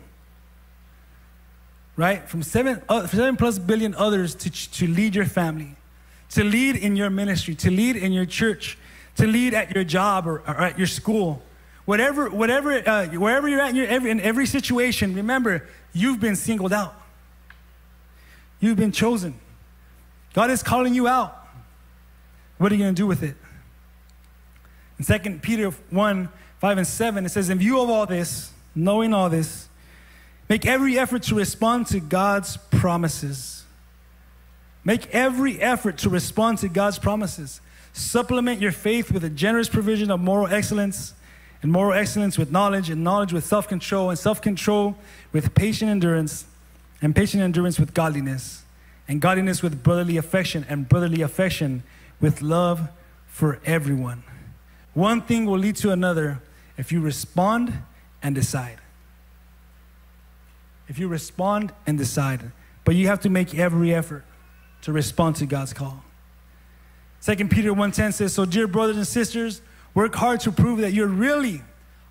[1.96, 2.28] right?
[2.28, 5.76] From 7, uh, 7 plus billion others to, to lead your family,
[6.32, 8.80] to lead in your ministry, to lead in your church,
[9.18, 11.44] to lead at your job or, or at your school.
[11.86, 16.36] Whatever, whatever, uh, wherever you're at in, your, every, in every situation, remember, you've been
[16.36, 16.96] singled out.
[18.60, 19.34] You've been chosen.
[20.34, 21.38] God is calling you out.
[22.58, 23.36] What are you going to do with it?
[25.00, 29.16] In 2 Peter 1 5 and 7, it says, In view of all this, knowing
[29.16, 29.68] all this,
[30.48, 33.64] make every effort to respond to God's promises.
[34.84, 37.62] Make every effort to respond to God's promises.
[37.94, 41.14] Supplement your faith with a generous provision of moral excellence
[41.62, 44.96] and moral excellence with knowledge, and knowledge with self control, and self control
[45.32, 46.46] with patient endurance,
[47.02, 48.64] and patient endurance with godliness,
[49.08, 51.84] and godliness with brotherly affection, and brotherly affection
[52.20, 52.90] with love
[53.28, 54.24] for everyone.
[54.94, 56.42] One thing will lead to another
[56.78, 57.74] if you respond
[58.22, 58.80] and decide.
[60.88, 62.52] If you respond and decide,
[62.84, 64.26] but you have to make every effort
[64.82, 66.04] to respond to God's call.
[67.22, 69.62] 2 Peter 1:10 says, "So dear brothers and sisters,
[69.94, 71.62] Work hard to prove that you're really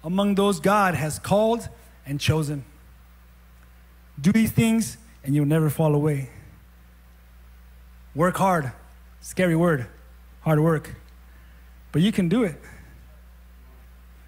[0.04, 1.68] among those God has called
[2.06, 2.64] and chosen.
[4.20, 6.30] Do these things and you'll never fall away.
[8.14, 8.72] Work hard.
[9.20, 9.86] Scary word.
[10.40, 10.94] Hard work.
[11.92, 12.56] But you can do it.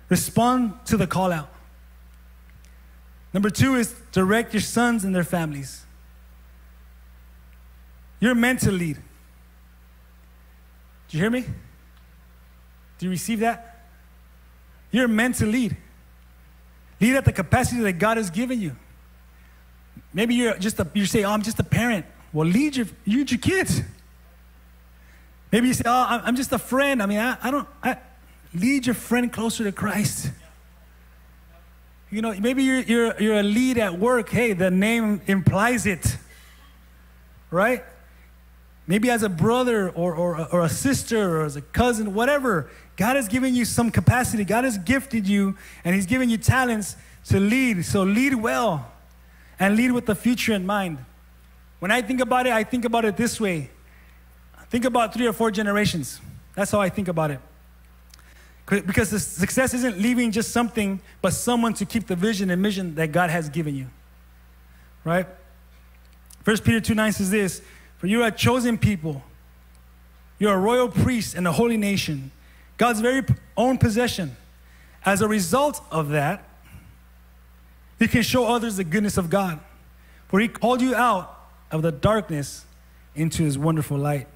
[0.09, 1.49] Respond to the call out.
[3.33, 5.85] Number two is direct your sons and their families.
[8.21, 8.97] You're meant to lead.
[11.09, 11.45] Do you hear me?
[13.03, 13.89] Do you receive that?
[14.93, 15.77] You're meant to lead.
[17.01, 18.77] Lead at the capacity that God has given you.
[20.15, 22.07] Maybe you're just a, you say, oh, I'm just a parent.
[22.33, 23.81] Well, lead your, lead your kids.
[25.51, 27.03] Maybe you say, oh, I'm just a friend.
[27.03, 27.97] I mean, I, I don't, I,
[28.55, 30.31] lead your friend closer to Christ.
[32.09, 34.29] You know, maybe you're, you're, you're a lead at work.
[34.29, 36.19] Hey, the name implies it,
[37.51, 37.83] right?
[38.87, 42.69] Maybe as a brother or, or, or a sister or as a cousin, whatever.
[42.97, 44.45] God has given you some capacity.
[44.45, 47.85] God has gifted you and He's given you talents to lead.
[47.85, 48.91] So lead well
[49.59, 50.99] and lead with the future in mind.
[51.79, 53.71] When I think about it, I think about it this way
[54.73, 56.19] think about three or four generations.
[56.55, 57.41] That's how I think about it.
[58.65, 62.95] Because the success isn't leaving just something, but someone to keep the vision and mission
[62.95, 63.89] that God has given you.
[65.05, 65.27] Right?
[66.43, 67.61] First Peter 2 9 says this
[67.99, 69.23] For you are a chosen people,
[70.39, 72.31] you're a royal priest and a holy nation
[72.83, 73.23] God's very
[73.57, 74.37] own possession.
[75.07, 76.43] As a result of that,
[78.01, 79.61] you can show others the goodness of God.
[80.27, 81.33] For He called you out
[81.71, 82.65] of the darkness
[83.15, 84.27] into His wonderful light.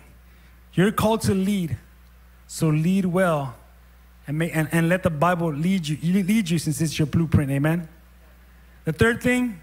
[0.74, 1.76] You're called to lead,
[2.46, 3.56] so lead well
[4.28, 7.50] and, and, and let the Bible lead you, lead you since it's your blueprint.
[7.50, 7.88] Amen.
[8.84, 9.60] The third thing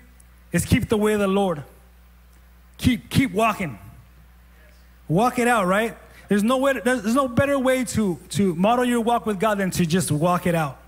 [0.52, 1.63] is keep the way of the Lord.
[2.80, 3.80] Keep, keep walking.
[5.08, 5.96] Walk it out, right?
[6.34, 9.69] There's no, way, there's no better way to, to model your walk with God than
[9.69, 10.80] to just walk it out.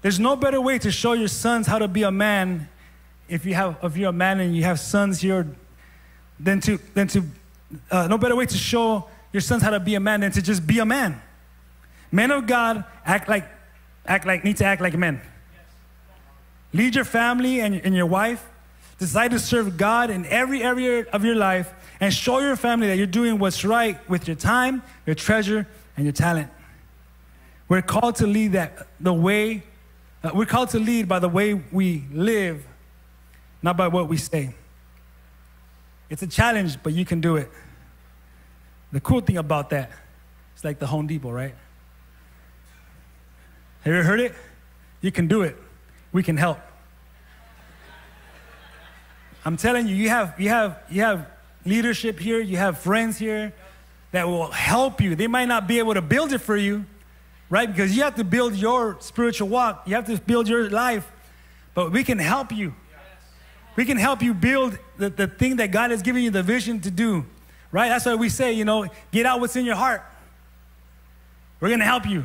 [0.00, 2.68] There's no better way to show your sons how to be a man
[3.28, 5.44] if, you have, if you're a man and you have sons here
[6.38, 7.24] than to, than to
[7.90, 10.40] uh, no better way to show your sons how to be a man than to
[10.40, 11.20] just be a man.
[12.12, 13.44] Men of God act like,
[14.06, 15.20] act like, need to act like men.
[16.72, 18.48] Lead your family and, and your wife.
[19.00, 22.96] Decide to serve God in every area of your life and show your family that
[22.96, 26.50] you're doing what's right with your time, your treasure, and your talent.
[27.68, 29.62] We're called to lead that the way,
[30.22, 32.64] uh, we're called to lead by the way we live,
[33.62, 34.54] not by what we say.
[36.08, 37.50] It's a challenge, but you can do it.
[38.92, 39.90] The cool thing about that,
[40.54, 41.54] it's like the Home Depot, right?
[43.80, 44.34] Have you ever heard it?
[45.00, 45.56] You can do it.
[46.12, 46.58] We can help.
[49.44, 51.26] I'm telling you, you have, you have, you have
[51.66, 53.52] leadership here, you have friends here
[54.12, 55.14] that will help you.
[55.14, 56.84] They might not be able to build it for you,
[57.50, 57.70] right?
[57.70, 61.10] Because you have to build your spiritual walk, you have to build your life,
[61.74, 62.74] but we can help you.
[63.76, 66.80] We can help you build the, the thing that God has given you the vision
[66.80, 67.26] to do,
[67.70, 67.88] right?
[67.88, 70.02] That's why we say, you know, get out what's in your heart.
[71.60, 72.24] We're going to help you.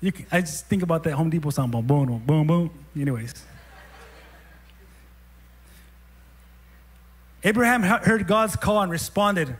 [0.00, 2.70] You can, I just think about that Home Depot song, boom, boom, boom, boom, boom.
[3.00, 3.51] Anyways.
[7.44, 9.56] Abraham heard God's call and responded,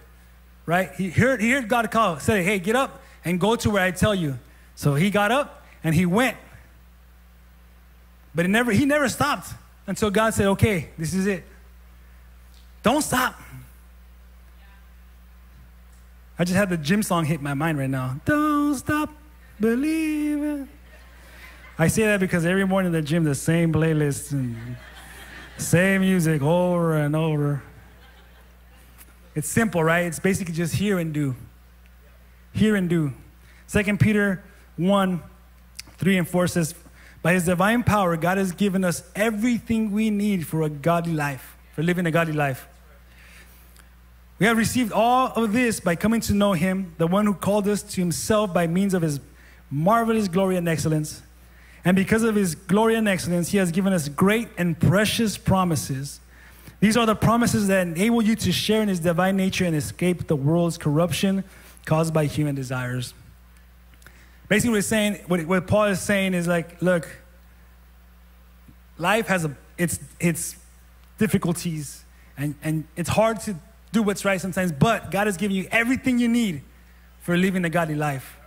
[0.67, 0.93] right?
[0.95, 3.91] He heard, he heard God call, said, hey, get up and go to where I
[3.91, 4.39] tell you.
[4.75, 6.37] So he got up and he went.
[8.35, 9.49] But never, he never stopped
[9.87, 11.45] until God said, okay, this is it.
[12.83, 13.41] Don't stop.
[16.39, 18.21] I just had the gym song hit my mind right now.
[18.25, 19.11] Don't stop
[19.61, 20.69] believing.
[21.79, 24.77] I say that because every morning in the gym, the same playlist and
[25.59, 27.63] same music over and over.
[29.35, 30.07] It's simple, right?
[30.07, 31.35] It's basically just hear and do.
[32.53, 33.13] Hear and do.
[33.67, 34.43] Second Peter
[34.77, 35.23] 1
[35.99, 36.75] 3 and 4 says,
[37.23, 41.57] By his divine power, God has given us everything we need for a godly life,
[41.75, 42.67] for living a godly life.
[44.41, 47.69] We have received all of this by coming to know him, the one who called
[47.69, 49.21] us to himself by means of his
[49.71, 51.23] marvelous glory and excellence.
[51.85, 56.19] And because of his glory and excellence, he has given us great and precious promises.
[56.83, 60.27] These are the promises that enable you to share in his divine nature and escape
[60.27, 61.45] the world's corruption
[61.85, 63.15] caused by human desires.
[64.49, 67.09] Basically, what, saying, what, what Paul is saying is like, look,
[68.99, 70.57] life has a, its, its
[71.19, 72.05] difficulties,
[72.37, 73.55] and, and it's hard to
[73.93, 76.63] do what's right sometimes, but God has given you everything you need
[77.21, 78.39] for living a godly life.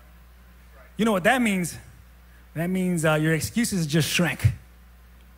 [0.97, 1.77] You know what that means?
[2.53, 4.45] That means uh, your excuses just shrank,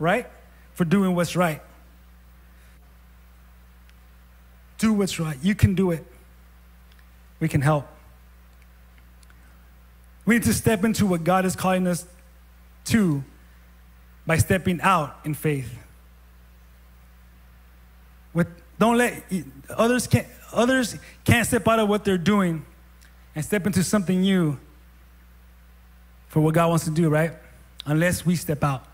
[0.00, 0.26] right?
[0.74, 1.62] For doing what's right.
[4.78, 5.36] Do what's right.
[5.42, 6.04] You can do it.
[7.40, 7.86] We can help.
[10.24, 12.06] We need to step into what God is calling us
[12.86, 13.24] to
[14.26, 15.74] by stepping out in faith.
[18.34, 19.24] With don't let
[19.70, 22.64] others can't others can't step out of what they're doing
[23.34, 24.58] and step into something new
[26.28, 27.32] for what God wants to do, right?
[27.86, 28.84] Unless we step out.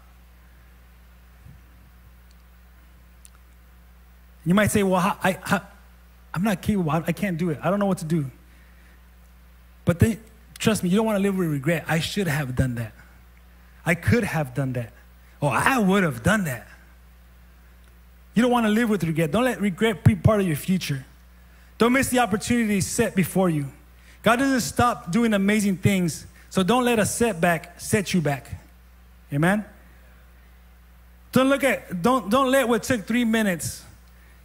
[4.47, 5.63] You might say, well, I,
[6.35, 6.91] I'm not capable.
[6.91, 7.59] I, I can't do it.
[7.63, 8.31] I don't know what to do.
[9.85, 10.21] But then,
[10.59, 11.85] trust me, you don't want to live with regret.
[11.87, 12.93] I should have done that.
[13.87, 14.93] I could have done that.
[15.41, 16.67] Oh, I would have done that.
[18.35, 19.31] You don't want to live with regret.
[19.31, 21.05] Don't let regret be part of your future.
[21.79, 23.71] Don't miss the opportunity set before you.
[24.23, 28.47] God doesn't stop doing amazing things, so don't let a setback set you back.
[29.33, 29.65] Amen?
[31.31, 33.83] Don't look at don't don't let what took three minutes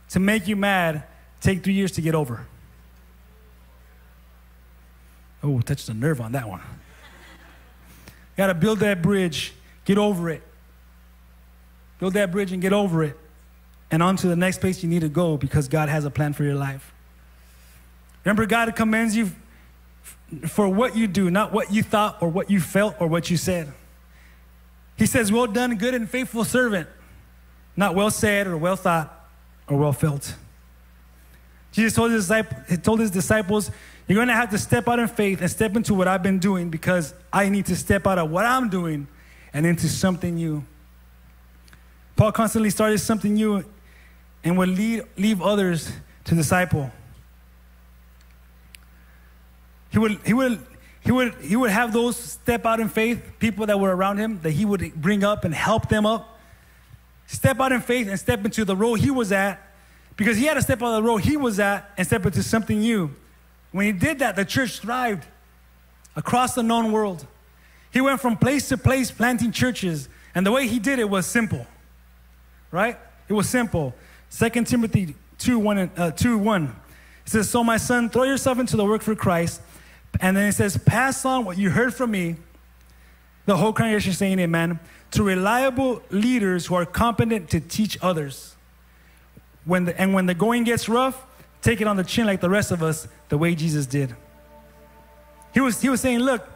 [0.09, 1.03] to make you mad
[1.41, 2.45] take three years to get over.
[5.41, 6.61] Oh, touched a nerve on that one.
[8.35, 9.53] Got to build that bridge,
[9.85, 10.41] get over it.
[11.99, 13.17] Build that bridge and get over it
[13.91, 16.33] and on to the next place you need to go because God has a plan
[16.33, 16.93] for your life.
[18.23, 19.31] Remember, God commends you
[20.47, 23.37] for what you do, not what you thought or what you felt or what you
[23.37, 23.71] said.
[24.97, 26.87] He says, Well done, good and faithful servant,
[27.75, 29.27] not well said or well thought
[29.67, 30.35] or well felt.
[31.71, 32.31] Jesus told his,
[32.67, 33.71] he told his disciples,
[34.07, 36.39] You're going to have to step out in faith and step into what I've been
[36.39, 39.07] doing because I need to step out of what I'm doing
[39.53, 40.63] and into something new.
[42.15, 43.63] Paul constantly started something new
[44.43, 45.91] and would lead, leave others
[46.25, 46.91] to disciple.
[49.91, 50.59] He would, he, would,
[51.01, 54.39] he, would, he would have those step out in faith, people that were around him,
[54.41, 56.39] that he would bring up and help them up.
[57.27, 59.68] Step out in faith and step into the role he was at
[60.19, 62.43] because he had to step out of the role he was at and step into
[62.43, 63.09] something new.
[63.71, 65.25] When he did that, the church thrived
[66.13, 67.25] across the known world.
[67.89, 71.25] He went from place to place planting churches, and the way he did it was
[71.25, 71.65] simple,
[72.69, 72.97] right?
[73.29, 73.95] It was simple.
[74.37, 76.63] 2 Timothy 2 1, uh, 2 1.
[76.65, 79.61] It says, So my son, throw yourself into the work for Christ.
[80.19, 82.35] And then it says, Pass on what you heard from me,
[83.45, 88.57] the whole congregation saying amen, to reliable leaders who are competent to teach others.
[89.69, 91.23] When the, and when the going gets rough,
[91.61, 94.15] take it on the chin like the rest of us, the way Jesus did.
[95.53, 96.49] He was, he was saying, Look,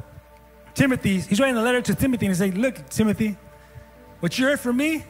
[0.74, 3.38] Timothy, he's writing a letter to Timothy and he's saying, Look, Timothy,
[4.20, 5.06] what you heard from me,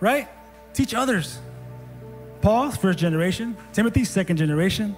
[0.00, 0.26] right?
[0.74, 1.38] Teach others.
[2.40, 3.56] Paul, first generation.
[3.72, 4.96] Timothy, second generation.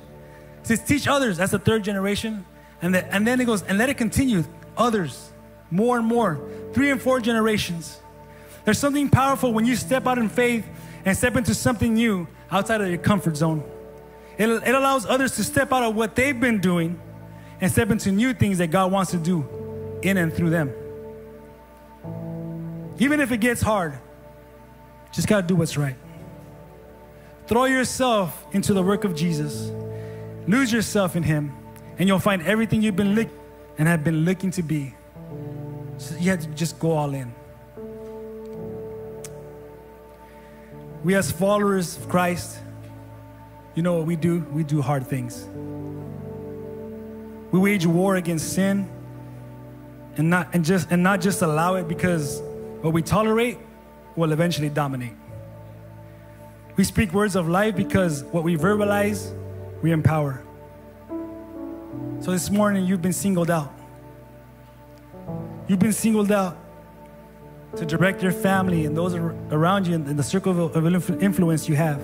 [0.63, 1.37] Says, teach others.
[1.37, 2.47] That's the third generation.
[2.81, 4.45] And, the, and then it goes, and let it continue.
[4.79, 5.31] Others,
[5.71, 6.41] more and more.
[6.73, 8.01] Three and four generations.
[8.65, 10.67] There's something powerful when you step out in faith
[11.09, 13.65] and step into something new outside of your comfort zone.
[14.37, 17.01] It, it allows others to step out of what they've been doing
[17.63, 20.71] and step into new things that God wants to do in and through them.
[22.99, 23.99] Even if it gets hard,
[25.11, 25.97] just got to do what's right.
[27.47, 29.73] Throw yourself into the work of Jesus.
[30.47, 31.57] Lose yourself in Him,
[31.99, 33.33] and you'll find everything you've been looking
[33.79, 34.95] and have been looking to be.
[35.97, 37.33] So you had to just go all in.
[41.05, 42.59] We, as followers of Christ,
[43.75, 44.41] you know what we do?
[44.53, 45.47] We do hard things.
[47.53, 48.91] We wage war against sin
[50.17, 52.43] and not, and just, and not just allow it because
[52.81, 53.59] what we tolerate
[54.17, 55.15] will eventually dominate.
[56.77, 59.33] We speak words of life because what we verbalize,
[59.83, 60.43] we empower.
[62.21, 63.73] So this morning, you've been singled out.
[65.69, 66.57] You've been singled out
[67.77, 72.01] to direct your family and those around you in the circle of influence you have.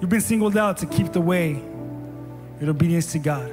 [0.00, 1.50] You've been singled out to keep the way
[2.60, 3.48] in obedience to God.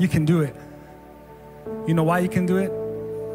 [0.00, 0.54] You can do it.
[1.86, 2.72] You know why you can do it?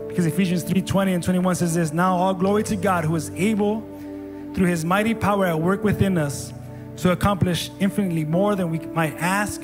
[0.08, 3.30] Because Ephesians 3 20 and 21 says this Now all glory to God who is
[3.32, 3.82] able,
[4.54, 6.52] through his mighty power at work within us,
[6.98, 9.62] to accomplish infinitely more than we might ask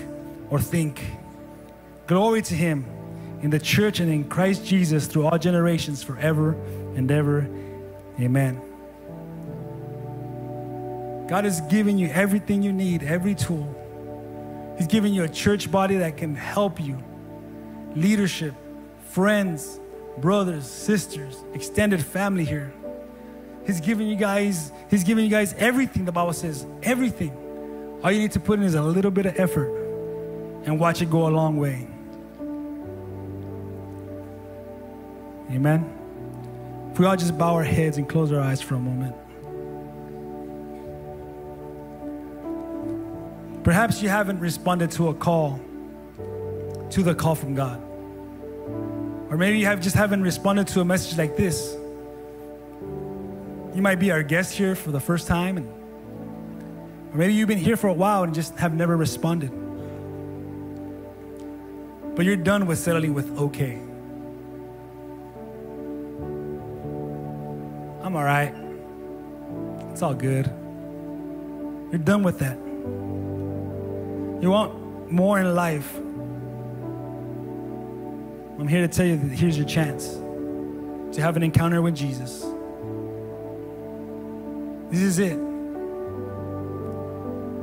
[0.49, 1.01] or think.
[2.07, 2.85] Glory to him
[3.45, 6.53] in the church and in Christ Jesus through all generations, forever
[6.95, 7.47] and ever.
[8.19, 8.59] Amen.
[11.27, 13.69] God has given you everything you need, every tool.
[14.79, 16.97] He's given you a church body that can help you,
[17.95, 18.55] leadership,
[19.11, 19.79] friends,
[20.17, 22.73] brothers, sisters, extended family here.
[23.67, 27.99] He's giving you guys, he's giving you guys everything, the Bible says, everything.
[28.03, 29.69] All you need to put in is a little bit of effort
[30.65, 31.89] and watch it go a long way.
[35.51, 36.89] Amen.
[36.91, 39.15] If we all just bow our heads and close our eyes for a moment.
[43.63, 45.59] Perhaps you haven't responded to a call,
[46.91, 47.81] to the call from God.
[49.29, 51.75] Or maybe you have just haven't responded to a message like this.
[53.73, 55.67] You might be our guest here for the first time, and,
[57.11, 59.51] or maybe you've been here for a while and just have never responded.
[62.15, 63.81] But you're done with settling with okay.
[68.15, 68.55] I'm all right.
[69.91, 70.45] It's all good.
[71.91, 72.55] You're done with that.
[74.41, 75.97] You want more in life.
[78.57, 82.45] I'm here to tell you that here's your chance to have an encounter with Jesus.
[84.89, 85.33] This is it.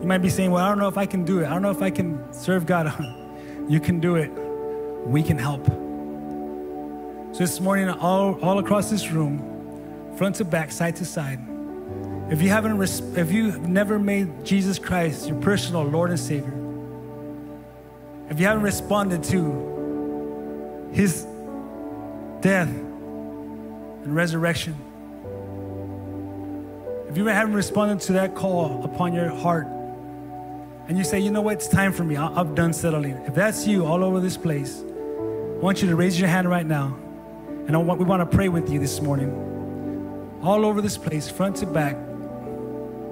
[0.03, 1.47] You might be saying, Well, I don't know if I can do it.
[1.47, 2.93] I don't know if I can serve God.
[3.71, 4.31] you can do it.
[5.07, 5.65] We can help.
[7.35, 9.52] So this morning, all, all across this room,
[10.17, 11.41] front to back, side to side,
[12.31, 12.81] if you haven't,
[13.17, 16.55] if you've never made Jesus Christ your personal Lord and Savior,
[18.31, 21.27] if you haven't responded to his
[22.41, 24.75] death and resurrection,
[27.11, 29.67] if you haven't responded to that call upon your heart,
[30.89, 33.17] and you say, you know what, it's time for me, I'm done settling.
[33.27, 36.67] If that's you all over this place, I want you to raise your hand right
[36.67, 36.97] now.
[37.69, 39.52] And want, we want to pray with you this morning.
[40.43, 41.97] All over this place, front to back,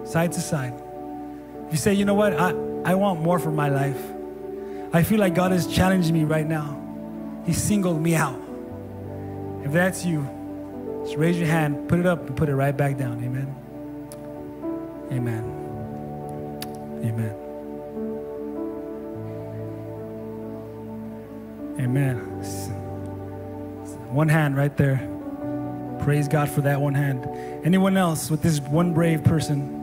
[0.04, 0.74] side to side.
[1.66, 2.50] If you say, you know what, I,
[2.84, 4.02] I want more for my life.
[4.92, 6.76] I feel like God is challenging me right now.
[7.46, 8.40] He singled me out.
[9.64, 10.26] If that's you,
[11.04, 13.22] just raise your hand, put it up, and put it right back down.
[13.22, 13.54] Amen.
[15.12, 15.44] Amen.
[17.04, 17.36] Amen.
[21.78, 22.16] Amen.
[24.10, 25.19] One hand right there.
[26.02, 27.26] Praise God for that one hand.
[27.64, 29.78] Anyone else with this one brave person?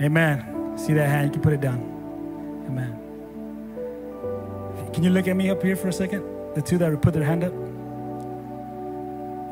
[0.00, 0.76] Amen.
[0.78, 1.26] See that hand?
[1.26, 1.80] You can put it down.
[2.68, 2.98] Amen.
[4.92, 6.22] Can you look at me up here for a second?
[6.54, 7.52] The two that put their hand up.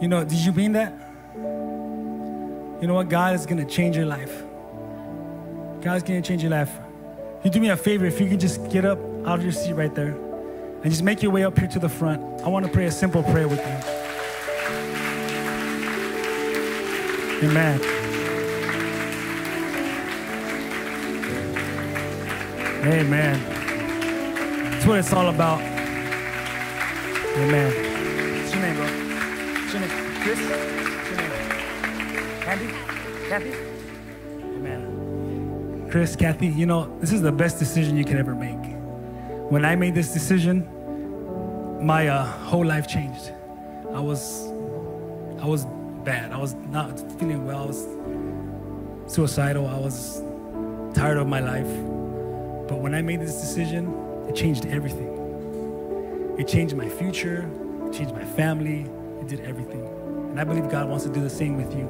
[0.00, 0.92] You know, did you mean that?
[1.34, 3.08] You know what?
[3.08, 4.42] God is going to change your life.
[5.80, 6.70] God's going to change your life.
[7.44, 9.72] You do me a favor if you can just get up out of your seat
[9.72, 10.16] right there
[10.82, 12.42] and just make your way up here to the front.
[12.42, 13.95] I want to pray a simple prayer with you.
[17.42, 17.80] Amen.
[22.82, 24.70] Amen.
[24.70, 25.60] That's what it's all about.
[27.36, 27.72] Amen.
[28.40, 28.86] What's your name, bro?
[28.86, 29.90] What's your name?
[30.22, 30.38] Chris?
[30.38, 31.30] What's your name?
[32.48, 32.68] Andy?
[33.28, 33.52] Kathy?
[34.56, 35.88] Amen.
[35.90, 38.56] Chris, Kathy, you know, this is the best decision you can ever make.
[39.50, 40.66] When I made this decision,
[41.84, 43.30] my uh, whole life changed.
[43.92, 44.46] I was,
[45.38, 45.66] I was
[46.06, 46.32] bad.
[46.32, 47.64] I was not feeling well.
[47.64, 49.66] I was suicidal.
[49.66, 50.22] I was
[50.94, 51.66] tired of my life.
[52.68, 53.92] But when I made this decision,
[54.28, 55.12] it changed everything.
[56.38, 57.50] It changed my future,
[57.86, 58.86] it changed my family,
[59.20, 59.84] it did everything.
[60.30, 61.86] And I believe God wants to do the same with you.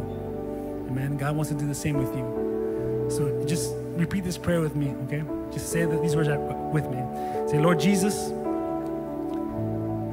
[0.88, 1.16] Amen.
[1.16, 3.06] God wants to do the same with you.
[3.10, 5.24] So just repeat this prayer with me, okay?
[5.52, 6.28] Just say that these words
[6.72, 7.02] with me.
[7.50, 8.30] Say, Lord Jesus,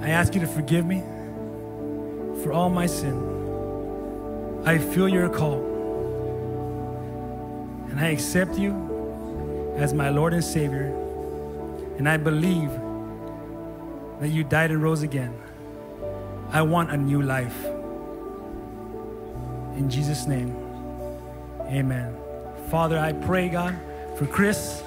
[0.03, 1.01] I ask you to forgive me
[2.43, 3.32] for all my sin.
[4.65, 5.61] I feel your call.
[7.89, 10.85] And I accept you as my Lord and Savior.
[11.97, 12.71] And I believe
[14.19, 15.33] that you died and rose again.
[16.49, 17.65] I want a new life.
[19.75, 20.55] In Jesus' name,
[21.61, 22.15] amen.
[22.69, 23.77] Father, I pray, God,
[24.17, 24.81] for Chris.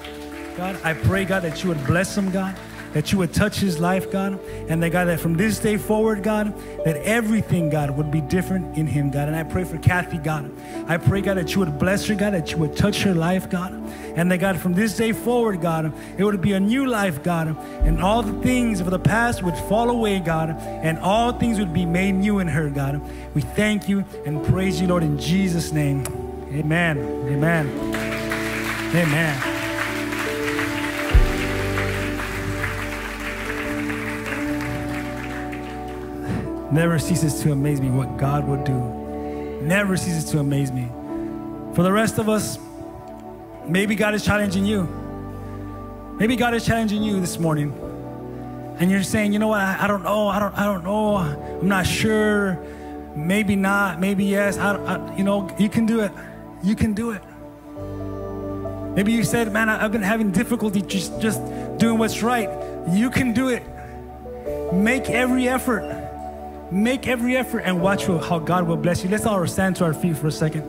[0.55, 2.55] God, I pray, God, that you would bless him, God
[2.97, 4.39] that you would touch his life, God,
[4.69, 6.51] and that God, that from this day forward, God,
[6.83, 9.27] that everything, God, would be different in him, God.
[9.27, 10.51] And I pray for Kathy, God.
[10.87, 13.51] I pray, God, that you would bless her, God, that you would touch her life,
[13.51, 13.71] God,
[14.15, 17.55] and that God, from this day forward, God, it would be a new life, God,
[17.83, 21.75] and all the things of the past would fall away, God, and all things would
[21.75, 22.99] be made new in her, God.
[23.35, 26.03] We thank you and praise you, Lord, in Jesus' name.
[26.51, 26.97] Amen.
[26.97, 27.67] Amen.
[28.95, 29.56] Amen.
[36.71, 38.77] Never ceases to amaze me what God will do.
[39.61, 40.89] Never ceases to amaze me.
[41.73, 42.59] For the rest of us,
[43.65, 44.83] maybe God is challenging you.
[46.19, 47.73] Maybe God is challenging you this morning.
[48.79, 51.15] And you're saying, you know what, I, I don't know, I don't, I don't know,
[51.15, 52.59] I'm not sure,
[53.15, 56.11] maybe not, maybe yes, I, I, you know, you can do it.
[56.63, 57.21] You can do it.
[58.95, 61.39] Maybe you said, man, I, I've been having difficulty just, just
[61.77, 62.49] doing what's right.
[62.89, 63.63] You can do it.
[64.73, 66.06] Make every effort.
[66.69, 69.09] Make every effort and watch how God will bless you.
[69.09, 70.63] Let's all stand to our feet for a second.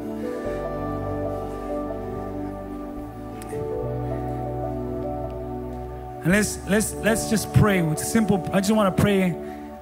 [6.22, 8.48] And let's let's let's just pray with simple.
[8.52, 9.34] I just want to pray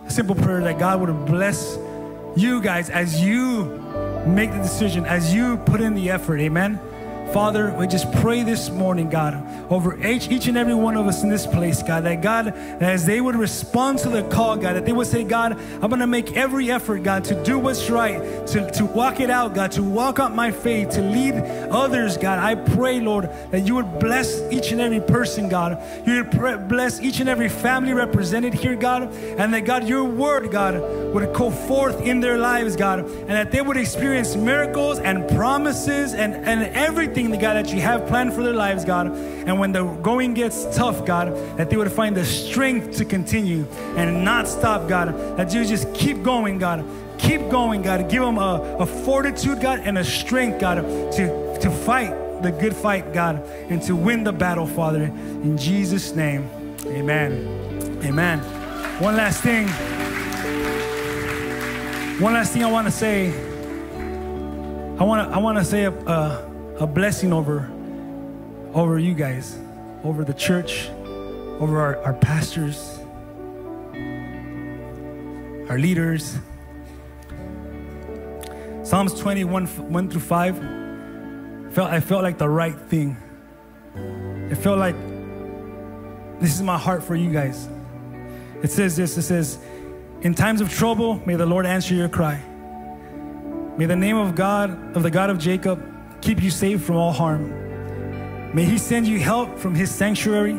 [0.06, 1.76] a simple prayer that God would bless
[2.36, 3.64] you guys as you
[4.26, 6.40] make the decision, as you put in the effort.
[6.40, 6.78] Amen.
[7.32, 9.34] Father, we just pray this morning, God,
[9.70, 12.48] over each, each and every one of us in this place, God, that God,
[12.80, 16.00] as they would respond to the call, God, that they would say, God, I'm going
[16.00, 19.72] to make every effort, God, to do what's right, to, to walk it out, God,
[19.72, 21.34] to walk out my faith, to lead
[21.70, 22.38] others, God.
[22.38, 25.82] I pray, Lord, that you would bless each and every person, God.
[26.06, 30.50] You would bless each and every family represented here, God, and that, God, your word,
[30.50, 30.80] God,
[31.12, 36.14] would go forth in their lives, God, and that they would experience miracles and promises
[36.14, 39.06] and, and everything everything, God, that you have planned for their lives, God.
[39.06, 43.66] And when the going gets tough, God, that they would find the strength to continue
[43.96, 45.16] and not stop, God.
[45.36, 46.84] That you just keep going, God.
[47.18, 48.10] Keep going, God.
[48.10, 50.76] Give them a, a fortitude, God, and a strength, God,
[51.12, 52.10] to, to fight
[52.42, 55.04] the good fight, God, and to win the battle, Father.
[55.04, 56.50] In Jesus' name,
[56.84, 58.02] amen.
[58.04, 58.40] Amen.
[59.00, 59.68] One last thing.
[62.20, 63.30] One last thing I want to say.
[64.98, 67.70] I want to I want to say a, a, a blessing over,
[68.74, 69.58] over you guys,
[70.04, 70.88] over the church,
[71.58, 72.98] over our, our pastors,
[75.70, 76.36] our leaders.
[78.82, 83.16] Psalms 21, 1 through 5, felt, I felt like the right thing.
[84.50, 84.96] It felt like
[86.40, 87.68] this is my heart for you guys.
[88.62, 89.58] It says this it says,
[90.20, 92.42] In times of trouble, may the Lord answer your cry.
[93.78, 97.12] May the name of God, of the God of Jacob, keep you safe from all
[97.12, 98.54] harm.
[98.54, 100.52] May He send you help from His sanctuary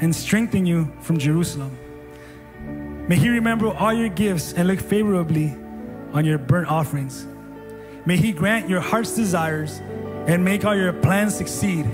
[0.00, 1.76] and strengthen you from Jerusalem.
[3.08, 5.56] May He remember all your gifts and look favorably
[6.12, 7.26] on your burnt offerings.
[8.06, 9.80] May He grant your heart's desires
[10.26, 11.86] and make all your plans succeed.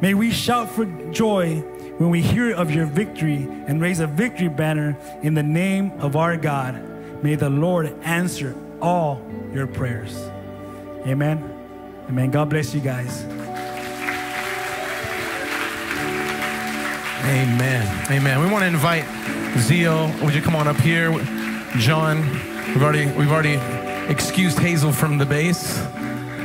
[0.00, 1.60] May we shout for joy
[1.98, 6.16] when we hear of your victory and raise a victory banner in the name of
[6.16, 7.22] our God.
[7.22, 9.20] May the Lord answer all
[9.52, 10.31] your prayers.
[11.06, 11.42] Amen.
[12.08, 12.30] Amen.
[12.30, 13.24] God bless you guys.
[17.24, 18.10] Amen.
[18.10, 18.40] Amen.
[18.40, 19.04] We want to invite
[19.58, 20.12] Zio.
[20.24, 21.12] Would you come on up here?
[21.78, 22.20] John,
[22.68, 23.58] we've already we've already
[24.10, 25.80] excused Hazel from the bass.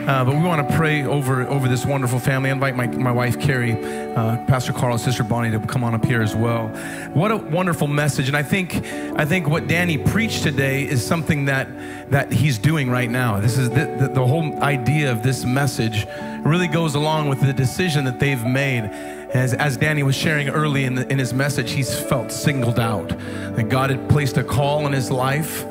[0.07, 2.49] Uh, but we want to pray over over this wonderful family.
[2.49, 3.73] I invite my, my wife Carrie,
[4.15, 6.69] uh, Pastor Carl, Sister Bonnie to come on up here as well.
[7.13, 8.29] What a wonderful message!
[8.29, 8.85] And I think
[9.17, 11.67] I think what Danny preached today is something that
[12.09, 13.41] that he's doing right now.
[13.41, 16.07] This is the, the, the whole idea of this message
[16.45, 18.85] really goes along with the decision that they've made.
[19.33, 23.09] As, as Danny was sharing early in, the, in his message, he's felt singled out.
[23.09, 25.65] That God had placed a call in his life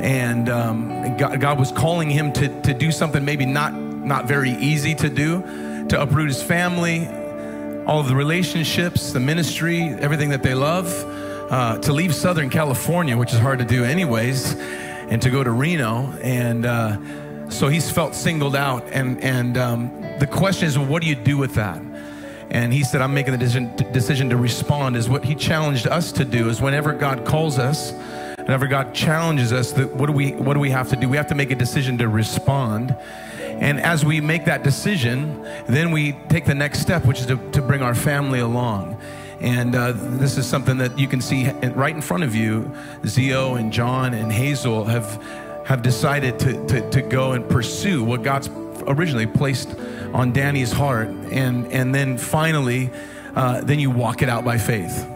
[0.00, 4.52] and um, God, God, was calling him to, to do something maybe not, not very
[4.52, 5.42] easy to do,
[5.88, 7.06] to uproot his family,
[7.86, 10.86] all the relationships, the ministry, everything that they love,
[11.50, 15.50] uh, to leave Southern California, which is hard to do anyways, and to go to
[15.50, 16.12] Reno.
[16.22, 18.84] And uh, so he's felt singled out.
[18.92, 21.82] And, and um, the question is, what do you do with that?
[22.50, 26.24] And he said, I'm making the decision to respond, is what he challenged us to
[26.24, 27.92] do, is whenever God calls us,
[28.50, 31.08] whenever God challenges us, that what do we what do we have to do?
[31.08, 32.96] We have to make a decision to respond.
[33.38, 37.36] And as we make that decision, then we take the next step, which is to,
[37.52, 39.00] to bring our family along.
[39.38, 42.74] And uh, this is something that you can see right in front of you.
[43.06, 45.22] Zio and John and Hazel have
[45.64, 48.50] have decided to, to, to go and pursue what God's
[48.88, 49.76] originally placed
[50.12, 51.06] on Danny's heart.
[51.30, 52.90] And, and then finally,
[53.36, 55.06] uh, then you walk it out by faith.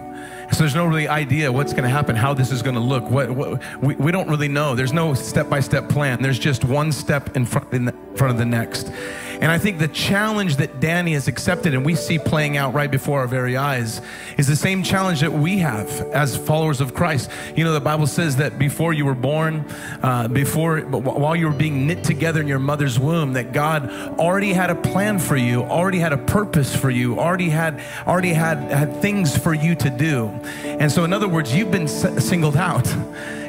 [0.52, 3.10] So there's no really idea what's going to happen, how this is going to look.
[3.10, 4.74] What, what we, we don't really know.
[4.74, 6.22] There's no step by step plan.
[6.22, 8.90] There's just one step in front, in, the, in front of the next.
[9.40, 12.90] And I think the challenge that Danny has accepted and we see playing out right
[12.90, 14.00] before our very eyes
[14.38, 17.30] is the same challenge that we have as followers of Christ.
[17.56, 19.64] You know, the Bible says that before you were born,
[20.02, 24.52] uh, before, while you were being knit together in your mother's womb, that God already
[24.52, 28.58] had a plan for you, already had a purpose for you, already had, already had,
[28.70, 30.28] had things for you to do.
[30.64, 32.86] And so, in other words, you've been singled out.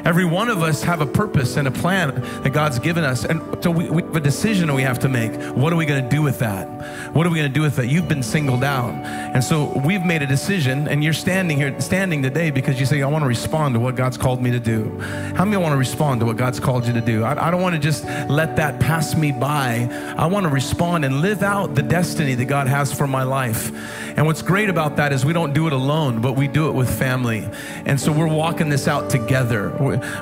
[0.06, 3.24] Every one of us have a purpose and a plan that God's given us.
[3.24, 5.34] And so we, we have a decision we have to make.
[5.56, 6.68] What are we going to do with that?
[7.12, 7.88] What are we going to do with that?
[7.88, 8.94] You've been singled out.
[8.94, 13.02] And so we've made a decision and you're standing here, standing today because you say,
[13.02, 14.96] I want to respond to what God's called me to do.
[15.34, 17.24] How many want to respond to what God's called you to do?
[17.24, 19.88] I, I don't want to just let that pass me by.
[20.16, 23.72] I want to respond and live out the destiny that God has for my life.
[24.16, 26.72] And what's great about that is we don't do it alone, but we do it
[26.72, 27.48] with family.
[27.84, 29.70] And so we're walking this out together.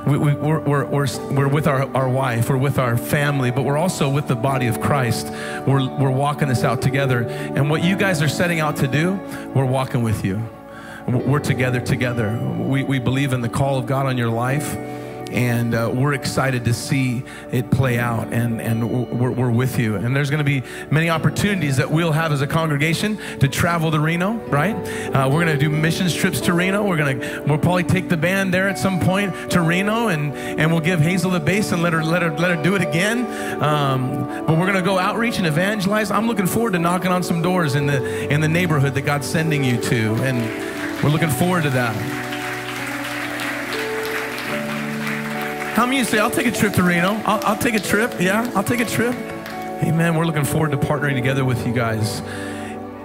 [0.06, 3.64] We, we, we're, we're, we're, we're with our, our wife, we're with our family, but
[3.64, 5.28] we're also with the body of Christ.
[5.66, 7.22] We're, we're walking this out together.
[7.22, 9.14] And what you guys are setting out to do,
[9.54, 10.42] we're walking with you.
[11.06, 12.38] We're together together.
[12.58, 14.74] We, we believe in the call of God on your life
[15.34, 19.96] and uh, we're excited to see it play out and, and we're, we're with you.
[19.96, 23.90] And there's going to be many opportunities that we'll have as a congregation to travel
[23.90, 24.74] to reno right?
[24.74, 26.84] Uh, we're going to do missions trips to reno.
[26.84, 30.32] We're going to we'll probably take the band there at some point to reno and
[30.34, 32.82] and we'll give hazel the bass and let her let her let her do it
[32.82, 33.20] again.
[33.62, 36.10] Um, but we're going to go outreach and evangelize.
[36.10, 39.28] I'm looking forward to knocking on some doors in the in the neighborhood that god's
[39.28, 42.23] sending you to and we're looking forward to that
[45.74, 47.20] How many of you say, I'll take a trip to Reno?
[47.24, 48.20] I'll, I'll take a trip.
[48.20, 49.12] Yeah, I'll take a trip.
[49.12, 50.14] Hey, Amen.
[50.14, 52.20] We're looking forward to partnering together with you guys.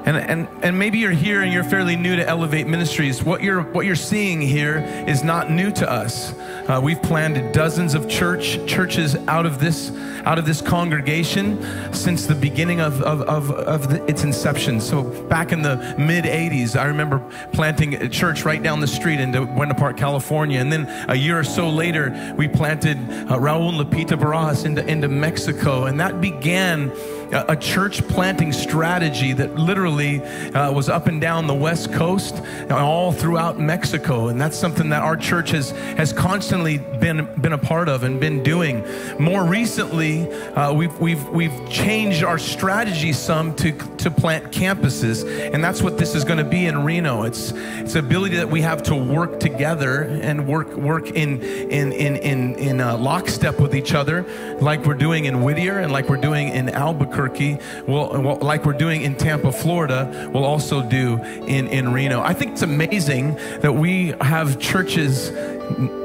[0.05, 3.23] And, and, and maybe you're here and you're fairly new to Elevate Ministries.
[3.23, 6.31] What you're, what you're seeing here is not new to us.
[6.69, 9.91] Uh, we've planted dozens of church churches out of this,
[10.25, 11.59] out of this congregation
[11.91, 14.79] since the beginning of, of, of, of the, its inception.
[14.79, 19.19] So back in the mid 80s, I remember planting a church right down the street
[19.19, 20.59] into Buena Park, California.
[20.59, 25.07] And then a year or so later, we planted uh, Raul Lapita Barajas into, into
[25.07, 25.85] Mexico.
[25.85, 26.91] And that began
[27.31, 32.71] a church planting strategy that literally uh, was up and down the West Coast and
[32.71, 34.29] all throughout Mexico.
[34.29, 38.19] And that's something that our church has, has constantly been, been a part of and
[38.19, 38.83] been doing.
[39.19, 45.23] More recently, uh, we've, we've, we've changed our strategy some to, to plant campuses.
[45.53, 47.23] And that's what this is going to be in Reno.
[47.23, 52.15] It's, it's ability that we have to work together and work, work in, in, in,
[52.15, 54.25] in, in uh, lockstep with each other,
[54.61, 58.73] like we're doing in Whittier and like we're doing in Albuquerque Albuquerque, will, like we're
[58.73, 62.21] doing in Tampa, Florida, we'll also do in, in Reno.
[62.21, 65.31] I think it's amazing that we have churches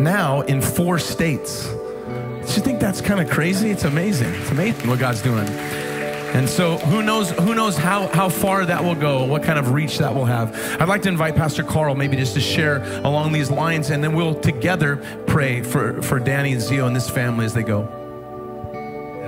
[0.01, 1.69] now in four states.
[1.69, 3.71] Do you think that's kind of crazy?
[3.71, 4.35] It's amazing.
[4.35, 5.49] It's amazing what God's doing.
[6.35, 9.71] And so who knows who knows how, how far that will go, what kind of
[9.71, 10.53] reach that will have.
[10.81, 14.15] I'd like to invite Pastor Carl maybe just to share along these lines and then
[14.15, 14.97] we'll together
[15.29, 18.04] pray for, for Danny and Zio and this family as they go.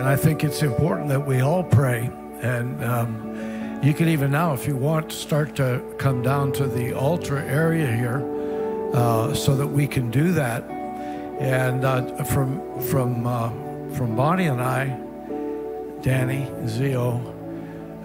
[0.07, 2.09] And I think it's important that we all pray.
[2.41, 6.93] And um, you can even now, if you want, start to come down to the
[6.93, 8.23] altar area here
[8.95, 10.63] uh, so that we can do that.
[11.41, 13.51] And uh, from from uh,
[13.97, 14.97] from Bonnie and I,
[16.03, 17.21] Danny, Zio,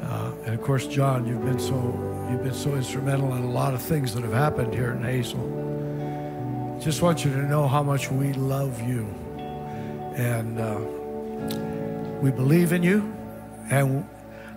[0.02, 1.76] uh, and of course John, you've been so
[2.32, 6.80] you've been so instrumental in a lot of things that have happened here in Hazel.
[6.82, 9.06] Just want you to know how much we love you,
[10.18, 10.80] and uh,
[12.22, 13.14] we believe in you.
[13.70, 14.08] And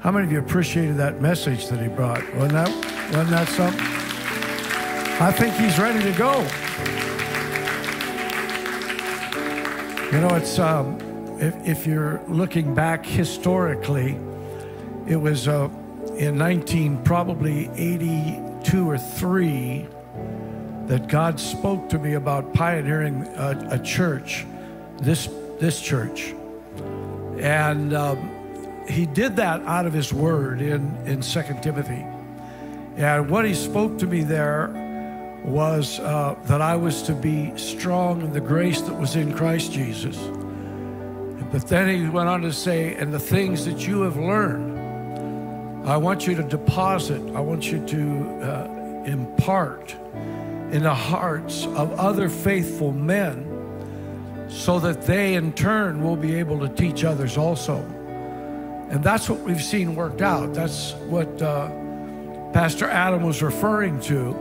[0.01, 2.23] how many of you appreciated that message that he brought?
[2.35, 2.69] Wasn't that,
[3.13, 3.81] wasn't that something?
[5.21, 6.41] I think he's ready to go.
[10.13, 10.99] You know, it's um,
[11.41, 14.19] if, if you're looking back historically,
[15.07, 15.69] it was uh,
[16.17, 19.87] in 19 probably 82 or 3
[20.87, 24.45] that God spoke to me about pioneering a, a church,
[24.99, 26.35] this this church.
[27.39, 32.05] And um, he did that out of his word in, in 2 Timothy.
[32.97, 34.71] And what he spoke to me there
[35.45, 39.73] was uh, that I was to be strong in the grace that was in Christ
[39.73, 40.17] Jesus.
[41.53, 45.97] But then he went on to say, and the things that you have learned, I
[45.97, 49.95] want you to deposit, I want you to uh, impart
[50.73, 53.54] in the hearts of other faithful men
[54.49, 57.79] so that they in turn will be able to teach others also.
[58.91, 60.55] And that's what we've seen worked out.
[60.55, 61.69] That's what uh,
[62.53, 64.33] Pastor Adam was referring to.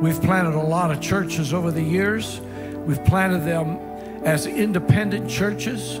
[0.00, 2.40] We've planted a lot of churches over the years.
[2.86, 3.78] We've planted them
[4.24, 6.00] as independent churches.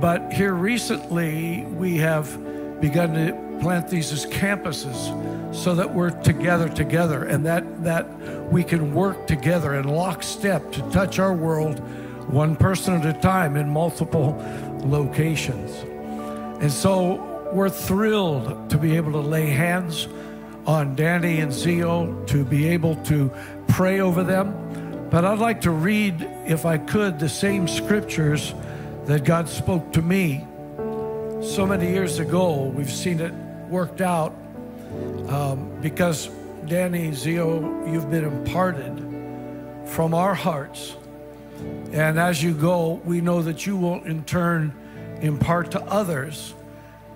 [0.00, 6.68] But here recently, we have begun to plant these as campuses so that we're together
[6.68, 8.06] together and that, that
[8.50, 11.80] we can work together in lockstep to touch our world
[12.28, 14.36] one person at a time in multiple
[14.84, 15.72] locations.
[16.62, 20.08] And so we're thrilled to be able to lay hands
[20.66, 23.30] on Danny and Zio, to be able to
[23.68, 25.08] pray over them.
[25.10, 28.54] But I'd like to read, if I could, the same scriptures
[29.04, 30.46] that God spoke to me
[31.40, 32.64] so many years ago.
[32.64, 33.32] We've seen it
[33.68, 34.34] worked out
[35.28, 36.28] um, because
[36.66, 38.98] Danny, Zio, you've been imparted
[39.86, 40.96] from our hearts
[41.92, 44.74] and as you go, we know that you will in turn
[45.20, 46.54] impart to others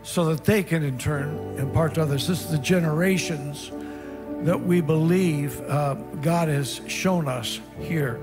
[0.03, 2.27] so that they can in turn impart to others.
[2.27, 3.71] This is the generations
[4.45, 8.19] that we believe uh, God has shown us here.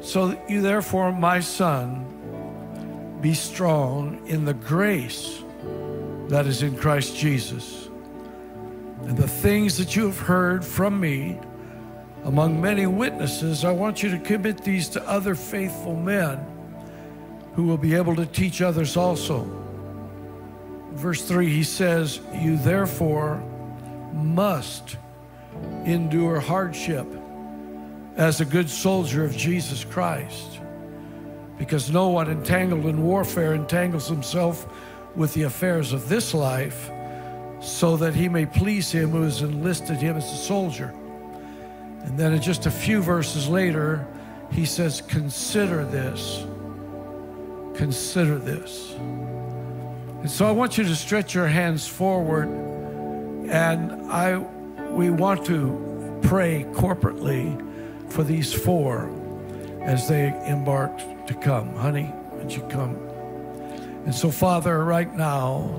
[0.00, 5.42] So you, therefore, my son, be strong in the grace
[6.28, 7.88] that is in Christ Jesus.
[9.02, 11.40] And the things that you have heard from me,
[12.24, 16.44] among many witnesses, I want you to commit these to other faithful men
[17.54, 19.48] who will be able to teach others also.
[20.92, 23.42] Verse 3, he says, You therefore
[24.12, 24.96] must
[25.84, 27.06] endure hardship
[28.16, 30.60] as a good soldier of Jesus Christ,
[31.56, 34.66] because no one entangled in warfare entangles himself
[35.14, 36.90] with the affairs of this life,
[37.60, 40.94] so that he may please him who has enlisted him as a soldier.
[42.08, 44.06] And then just a few verses later,
[44.50, 46.42] he says, Consider this.
[47.76, 48.94] Consider this.
[48.94, 54.38] And so I want you to stretch your hands forward, and I
[54.90, 57.62] we want to pray corporately
[58.10, 59.10] for these four
[59.82, 60.96] as they embark
[61.26, 61.76] to come.
[61.76, 62.96] Honey, would you come?
[64.06, 65.78] And so, Father, right now,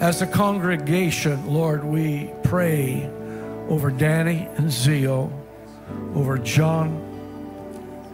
[0.00, 3.08] as a congregation, Lord, we pray
[3.68, 5.30] over Danny and Zio
[6.14, 7.04] over John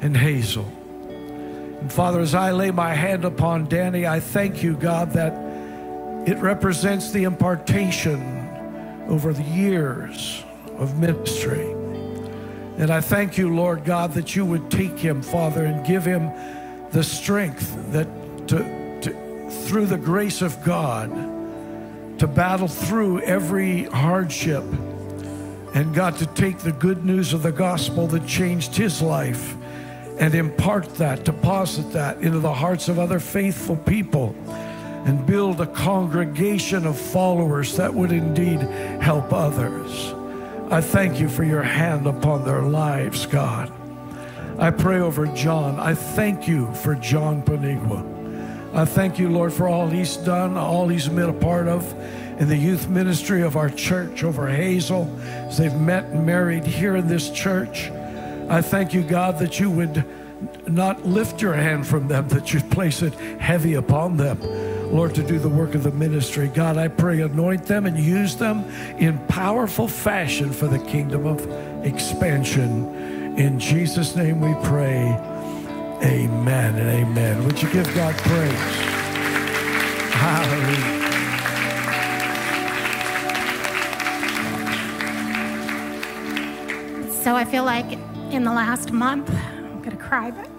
[0.00, 0.70] and Hazel.
[1.80, 5.32] And Father, as I lay my hand upon Danny, I thank you, God, that
[6.28, 8.20] it represents the impartation
[9.08, 10.42] over the years
[10.78, 11.70] of ministry.
[12.78, 16.30] And I thank you, Lord God, that you would take him, Father, and give him
[16.90, 18.08] the strength that
[18.48, 21.10] to, to through the grace of God
[22.18, 24.64] to battle through every hardship
[25.74, 29.56] and God to take the good news of the gospel that changed his life
[30.18, 34.34] and impart that, deposit that into the hearts of other faithful people
[35.04, 38.60] and build a congregation of followers that would indeed
[39.02, 40.14] help others.
[40.70, 43.72] I thank you for your hand upon their lives, God.
[44.58, 45.80] I pray over John.
[45.80, 48.74] I thank you for John Paniagua.
[48.74, 51.84] I thank you, Lord, for all he's done, all he's been a part of
[52.38, 56.96] in the youth ministry of our church over Hazel as they've met and married here
[56.96, 57.90] in this church.
[58.48, 60.04] I thank you, God, that you would
[60.66, 64.40] not lift your hand from them, that you'd place it heavy upon them.
[64.92, 66.48] Lord, to do the work of the ministry.
[66.48, 68.64] God, I pray, anoint them and use them
[68.98, 71.40] in powerful fashion for the kingdom of
[71.84, 73.36] expansion.
[73.38, 75.02] In Jesus' name we pray.
[76.02, 77.44] Amen and amen.
[77.46, 78.52] Would you give God praise?
[80.12, 81.03] Hallelujah.
[87.24, 87.90] So I feel like
[88.32, 90.50] in the last month, I'm gonna cry, but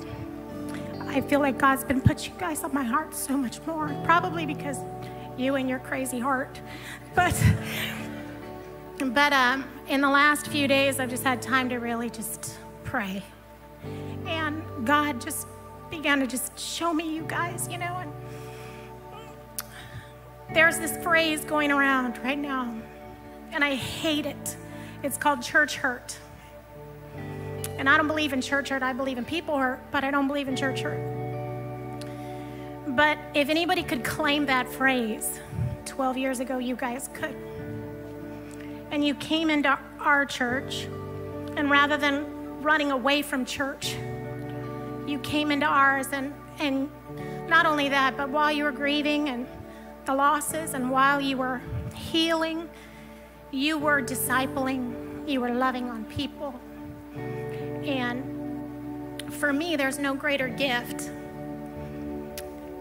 [1.01, 3.95] I feel like God's been put you guys on my heart so much more.
[4.03, 4.79] Probably because
[5.37, 6.59] you and your crazy heart.
[7.13, 7.39] But
[8.97, 13.21] but um, in the last few days, I've just had time to really just pray,
[14.25, 15.45] and God just
[15.91, 17.95] began to just show me you guys, you know.
[18.01, 18.11] And
[20.51, 22.73] there's this phrase going around right now,
[23.51, 24.57] and I hate it.
[25.03, 26.17] It's called church hurt.
[27.77, 30.27] And I don't believe in church hurt, I believe in people hurt, but I don't
[30.27, 30.99] believe in church hurt.
[32.87, 35.39] But if anybody could claim that phrase
[35.85, 37.35] 12 years ago, you guys could.
[38.91, 40.87] and you came into our church,
[41.57, 43.95] and rather than running away from church,
[45.05, 46.89] you came into ours, and, and
[47.49, 49.45] not only that, but while you were grieving and
[50.05, 51.61] the losses, and while you were
[51.93, 52.69] healing,
[53.51, 56.59] you were discipling, you were loving on people.
[57.85, 61.11] And for me, there's no greater gift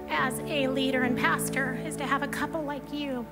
[0.09, 3.26] as a leader and pastor is to have a couple like you,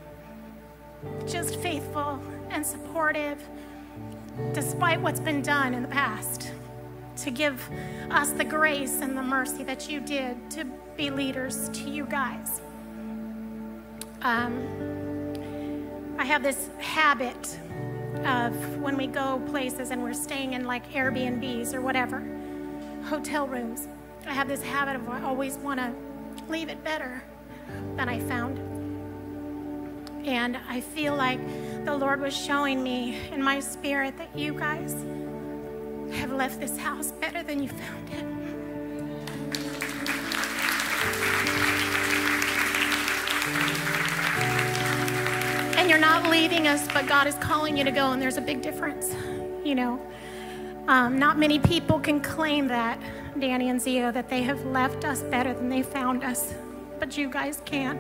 [1.27, 2.21] just faithful
[2.51, 3.43] and supportive
[4.53, 6.53] despite what's been done in the past,
[7.17, 7.69] to give
[8.11, 10.65] us the grace and the mercy that you did to
[10.97, 12.61] be leaders to you guys.
[14.23, 14.63] Um,
[16.19, 17.59] I have this habit
[18.25, 22.23] of when we go places and we're staying in like Airbnbs or whatever,
[23.05, 23.89] hotel rooms.
[24.27, 25.93] I have this habit of I always want to
[26.49, 27.23] leave it better
[27.97, 28.59] than I found.
[30.27, 31.41] And I feel like
[31.85, 34.95] the Lord was showing me in my spirit that you guys
[36.17, 38.42] have left this house better than you found it.
[45.83, 48.41] And you're not leaving us, but God is calling you to go, and there's a
[48.41, 49.17] big difference,
[49.65, 50.01] you know.
[50.87, 53.01] Um, not many people can claim that,
[53.37, 56.55] Danny and Zio, that they have left us better than they found us,
[57.01, 57.99] but you guys can.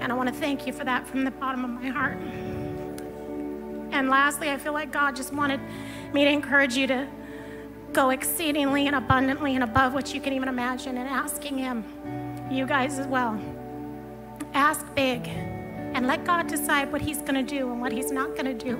[0.00, 2.18] And I want to thank you for that from the bottom of my heart.
[3.92, 5.60] And lastly, I feel like God just wanted
[6.12, 7.06] me to encourage you to
[7.92, 11.84] go exceedingly and abundantly and above what you can even imagine and asking Him,
[12.50, 13.40] you guys as well.
[14.52, 15.30] Ask big
[15.94, 18.54] and let God decide what He's going to do and what He's not going to
[18.54, 18.78] do.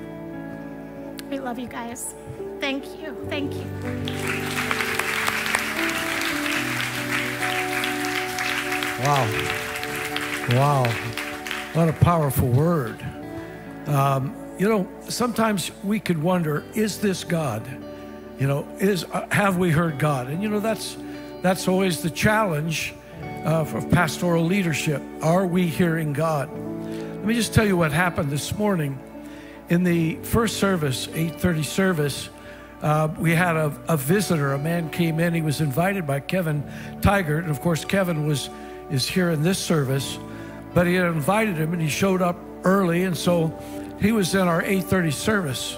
[1.30, 2.14] We love you guys.
[2.60, 3.16] Thank you.
[3.28, 3.64] Thank you.
[9.04, 9.26] Wow.
[10.50, 10.84] Wow.
[11.72, 13.04] What a powerful word.
[13.86, 17.66] Um, you know, sometimes we could wonder, is this God?
[18.38, 20.28] You know, is uh, have we heard God?
[20.28, 20.96] And you know, that's
[21.40, 22.94] that's always the challenge
[23.44, 25.02] uh, of pastoral leadership.
[25.20, 26.48] Are we hearing God?
[27.22, 28.98] Let me just tell you what happened this morning
[29.68, 32.28] in the first service, 8:30 service.
[32.82, 34.54] Uh, we had a, a visitor.
[34.54, 35.32] A man came in.
[35.32, 36.64] He was invited by Kevin
[37.00, 38.50] Tigert, and of course, Kevin was
[38.90, 40.18] is here in this service.
[40.74, 43.56] But he had invited him, and he showed up early, and so
[44.00, 45.76] he was in our 8:30 service.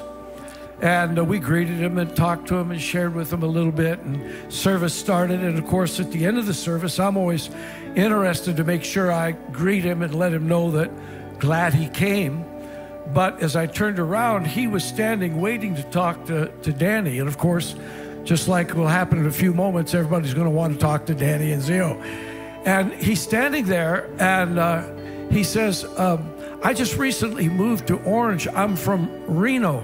[0.81, 3.71] And uh, we greeted him and talked to him and shared with him a little
[3.71, 3.99] bit.
[3.99, 5.41] And service started.
[5.41, 7.51] And of course, at the end of the service, I'm always
[7.95, 10.91] interested to make sure I greet him and let him know that
[11.45, 12.45] glad he came.
[13.13, 17.19] But as I turned around, he was standing waiting to talk to, to Danny.
[17.19, 17.75] And of course,
[18.25, 21.15] just like will happen in a few moments, everybody's going to want to talk to
[21.15, 22.01] Danny and Zio.
[22.65, 24.85] And he's standing there and uh,
[25.31, 26.33] he says, um,
[26.63, 28.49] I just recently moved to Orange.
[28.49, 29.81] I'm from Reno.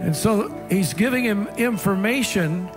[0.00, 2.70] And so he's giving him information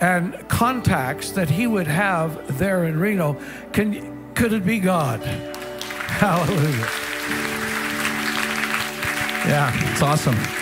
[0.00, 3.40] and contacts that he would have there in Reno.
[3.72, 5.20] Can, could it be God?
[5.20, 6.88] Hallelujah.
[9.46, 10.61] Yeah, it's awesome.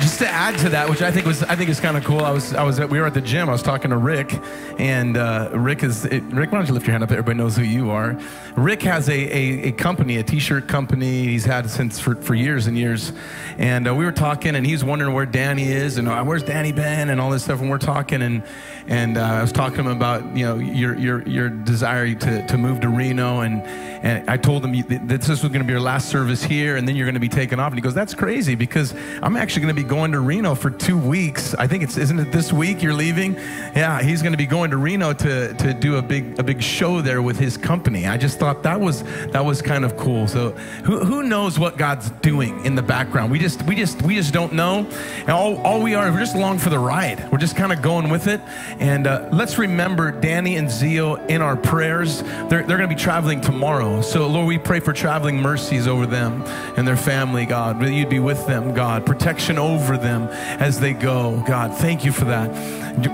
[0.00, 2.20] Just to add to that, which I think was I think is kind of cool.
[2.20, 3.48] I was I was at, we were at the gym.
[3.48, 4.38] I was talking to Rick,
[4.78, 6.52] and uh, Rick is it, Rick.
[6.52, 7.10] Why don't you lift your hand up?
[7.10, 8.16] Everybody knows who you are.
[8.56, 11.24] Rick has a, a, a company, a T-shirt company.
[11.26, 13.12] He's had since for, for years and years.
[13.56, 16.70] And uh, we were talking, and he's wondering where Danny is, and uh, where's Danny
[16.70, 17.60] been, and all this stuff.
[17.60, 18.44] And we're talking, and
[18.86, 22.46] and uh, I was talking to him about you know your your your desire to,
[22.46, 23.62] to move to Reno, and
[24.04, 26.86] and I told him that this was going to be your last service here, and
[26.86, 27.72] then you're going to be taken off.
[27.72, 30.70] And he goes, "That's crazy because I'm actually going to be going to Reno for
[30.70, 31.54] two weeks.
[31.54, 33.34] I think it's isn't it this week you're leaving?
[33.34, 36.62] Yeah, he's going to be going to Reno to to do a big a big
[36.62, 38.06] show there with his company.
[38.06, 40.28] I just thought that was that was kind of cool.
[40.28, 40.50] So
[40.84, 43.32] who who knows what God's doing in the background?
[43.32, 44.86] We just we just we just don't know.
[45.20, 47.32] And all all we are we're just along for the ride.
[47.32, 48.40] We're just kind of going with it.
[48.78, 52.22] And uh, let's remember Danny and Zio in our prayers.
[52.22, 54.02] They're they're going to be traveling tomorrow.
[54.02, 56.42] So Lord, we pray for traveling mercies over them
[56.76, 57.46] and their family.
[57.46, 58.74] God, that you'd be with them.
[58.74, 60.28] God, protection over them
[60.60, 61.42] as they go.
[61.46, 62.50] God, thank you for that.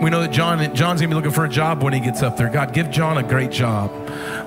[0.00, 2.36] We know that John John's gonna be looking for a job when he gets up
[2.36, 2.48] there.
[2.48, 3.90] God, give John a great job.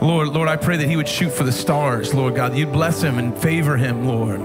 [0.02, 2.56] Lord, Lord, I pray that he would shoot for the stars, Lord God.
[2.56, 4.42] You'd bless him and favor him, Lord.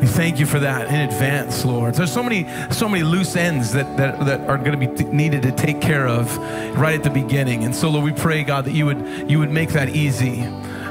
[0.00, 1.94] We thank you for that in advance, Lord.
[1.94, 5.42] There's so many, so many loose ends that, that, that are going to be needed
[5.42, 6.36] to take care of
[6.76, 7.64] right at the beginning.
[7.64, 10.46] And so, Lord, we pray, God, that you would you would make that easy.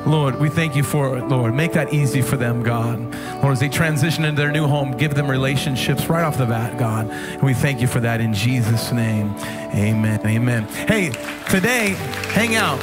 [0.06, 1.56] Lord, we thank you for it, Lord.
[1.56, 3.00] Make that easy for them, God.
[3.42, 6.78] Lord, as they transition into their new home, give them relationships right off the bat,
[6.78, 7.10] God.
[7.10, 9.36] And we thank you for that in Jesus' name.
[9.74, 10.26] Amen.
[10.26, 10.64] Amen.
[10.88, 11.10] Hey,
[11.50, 11.96] today,
[12.34, 12.80] hang out.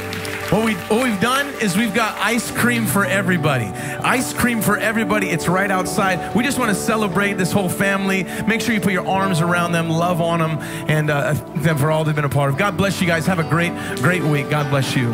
[0.51, 3.65] What, we, what we've done is we've got ice cream for everybody.
[3.65, 5.29] Ice cream for everybody.
[5.29, 6.35] It's right outside.
[6.35, 8.23] We just want to celebrate this whole family.
[8.45, 10.59] Make sure you put your arms around them, love on them,
[10.89, 12.57] and uh, them for all they've been a part of.
[12.57, 13.25] God bless you guys.
[13.25, 14.49] Have a great, great week.
[14.49, 15.11] God bless you.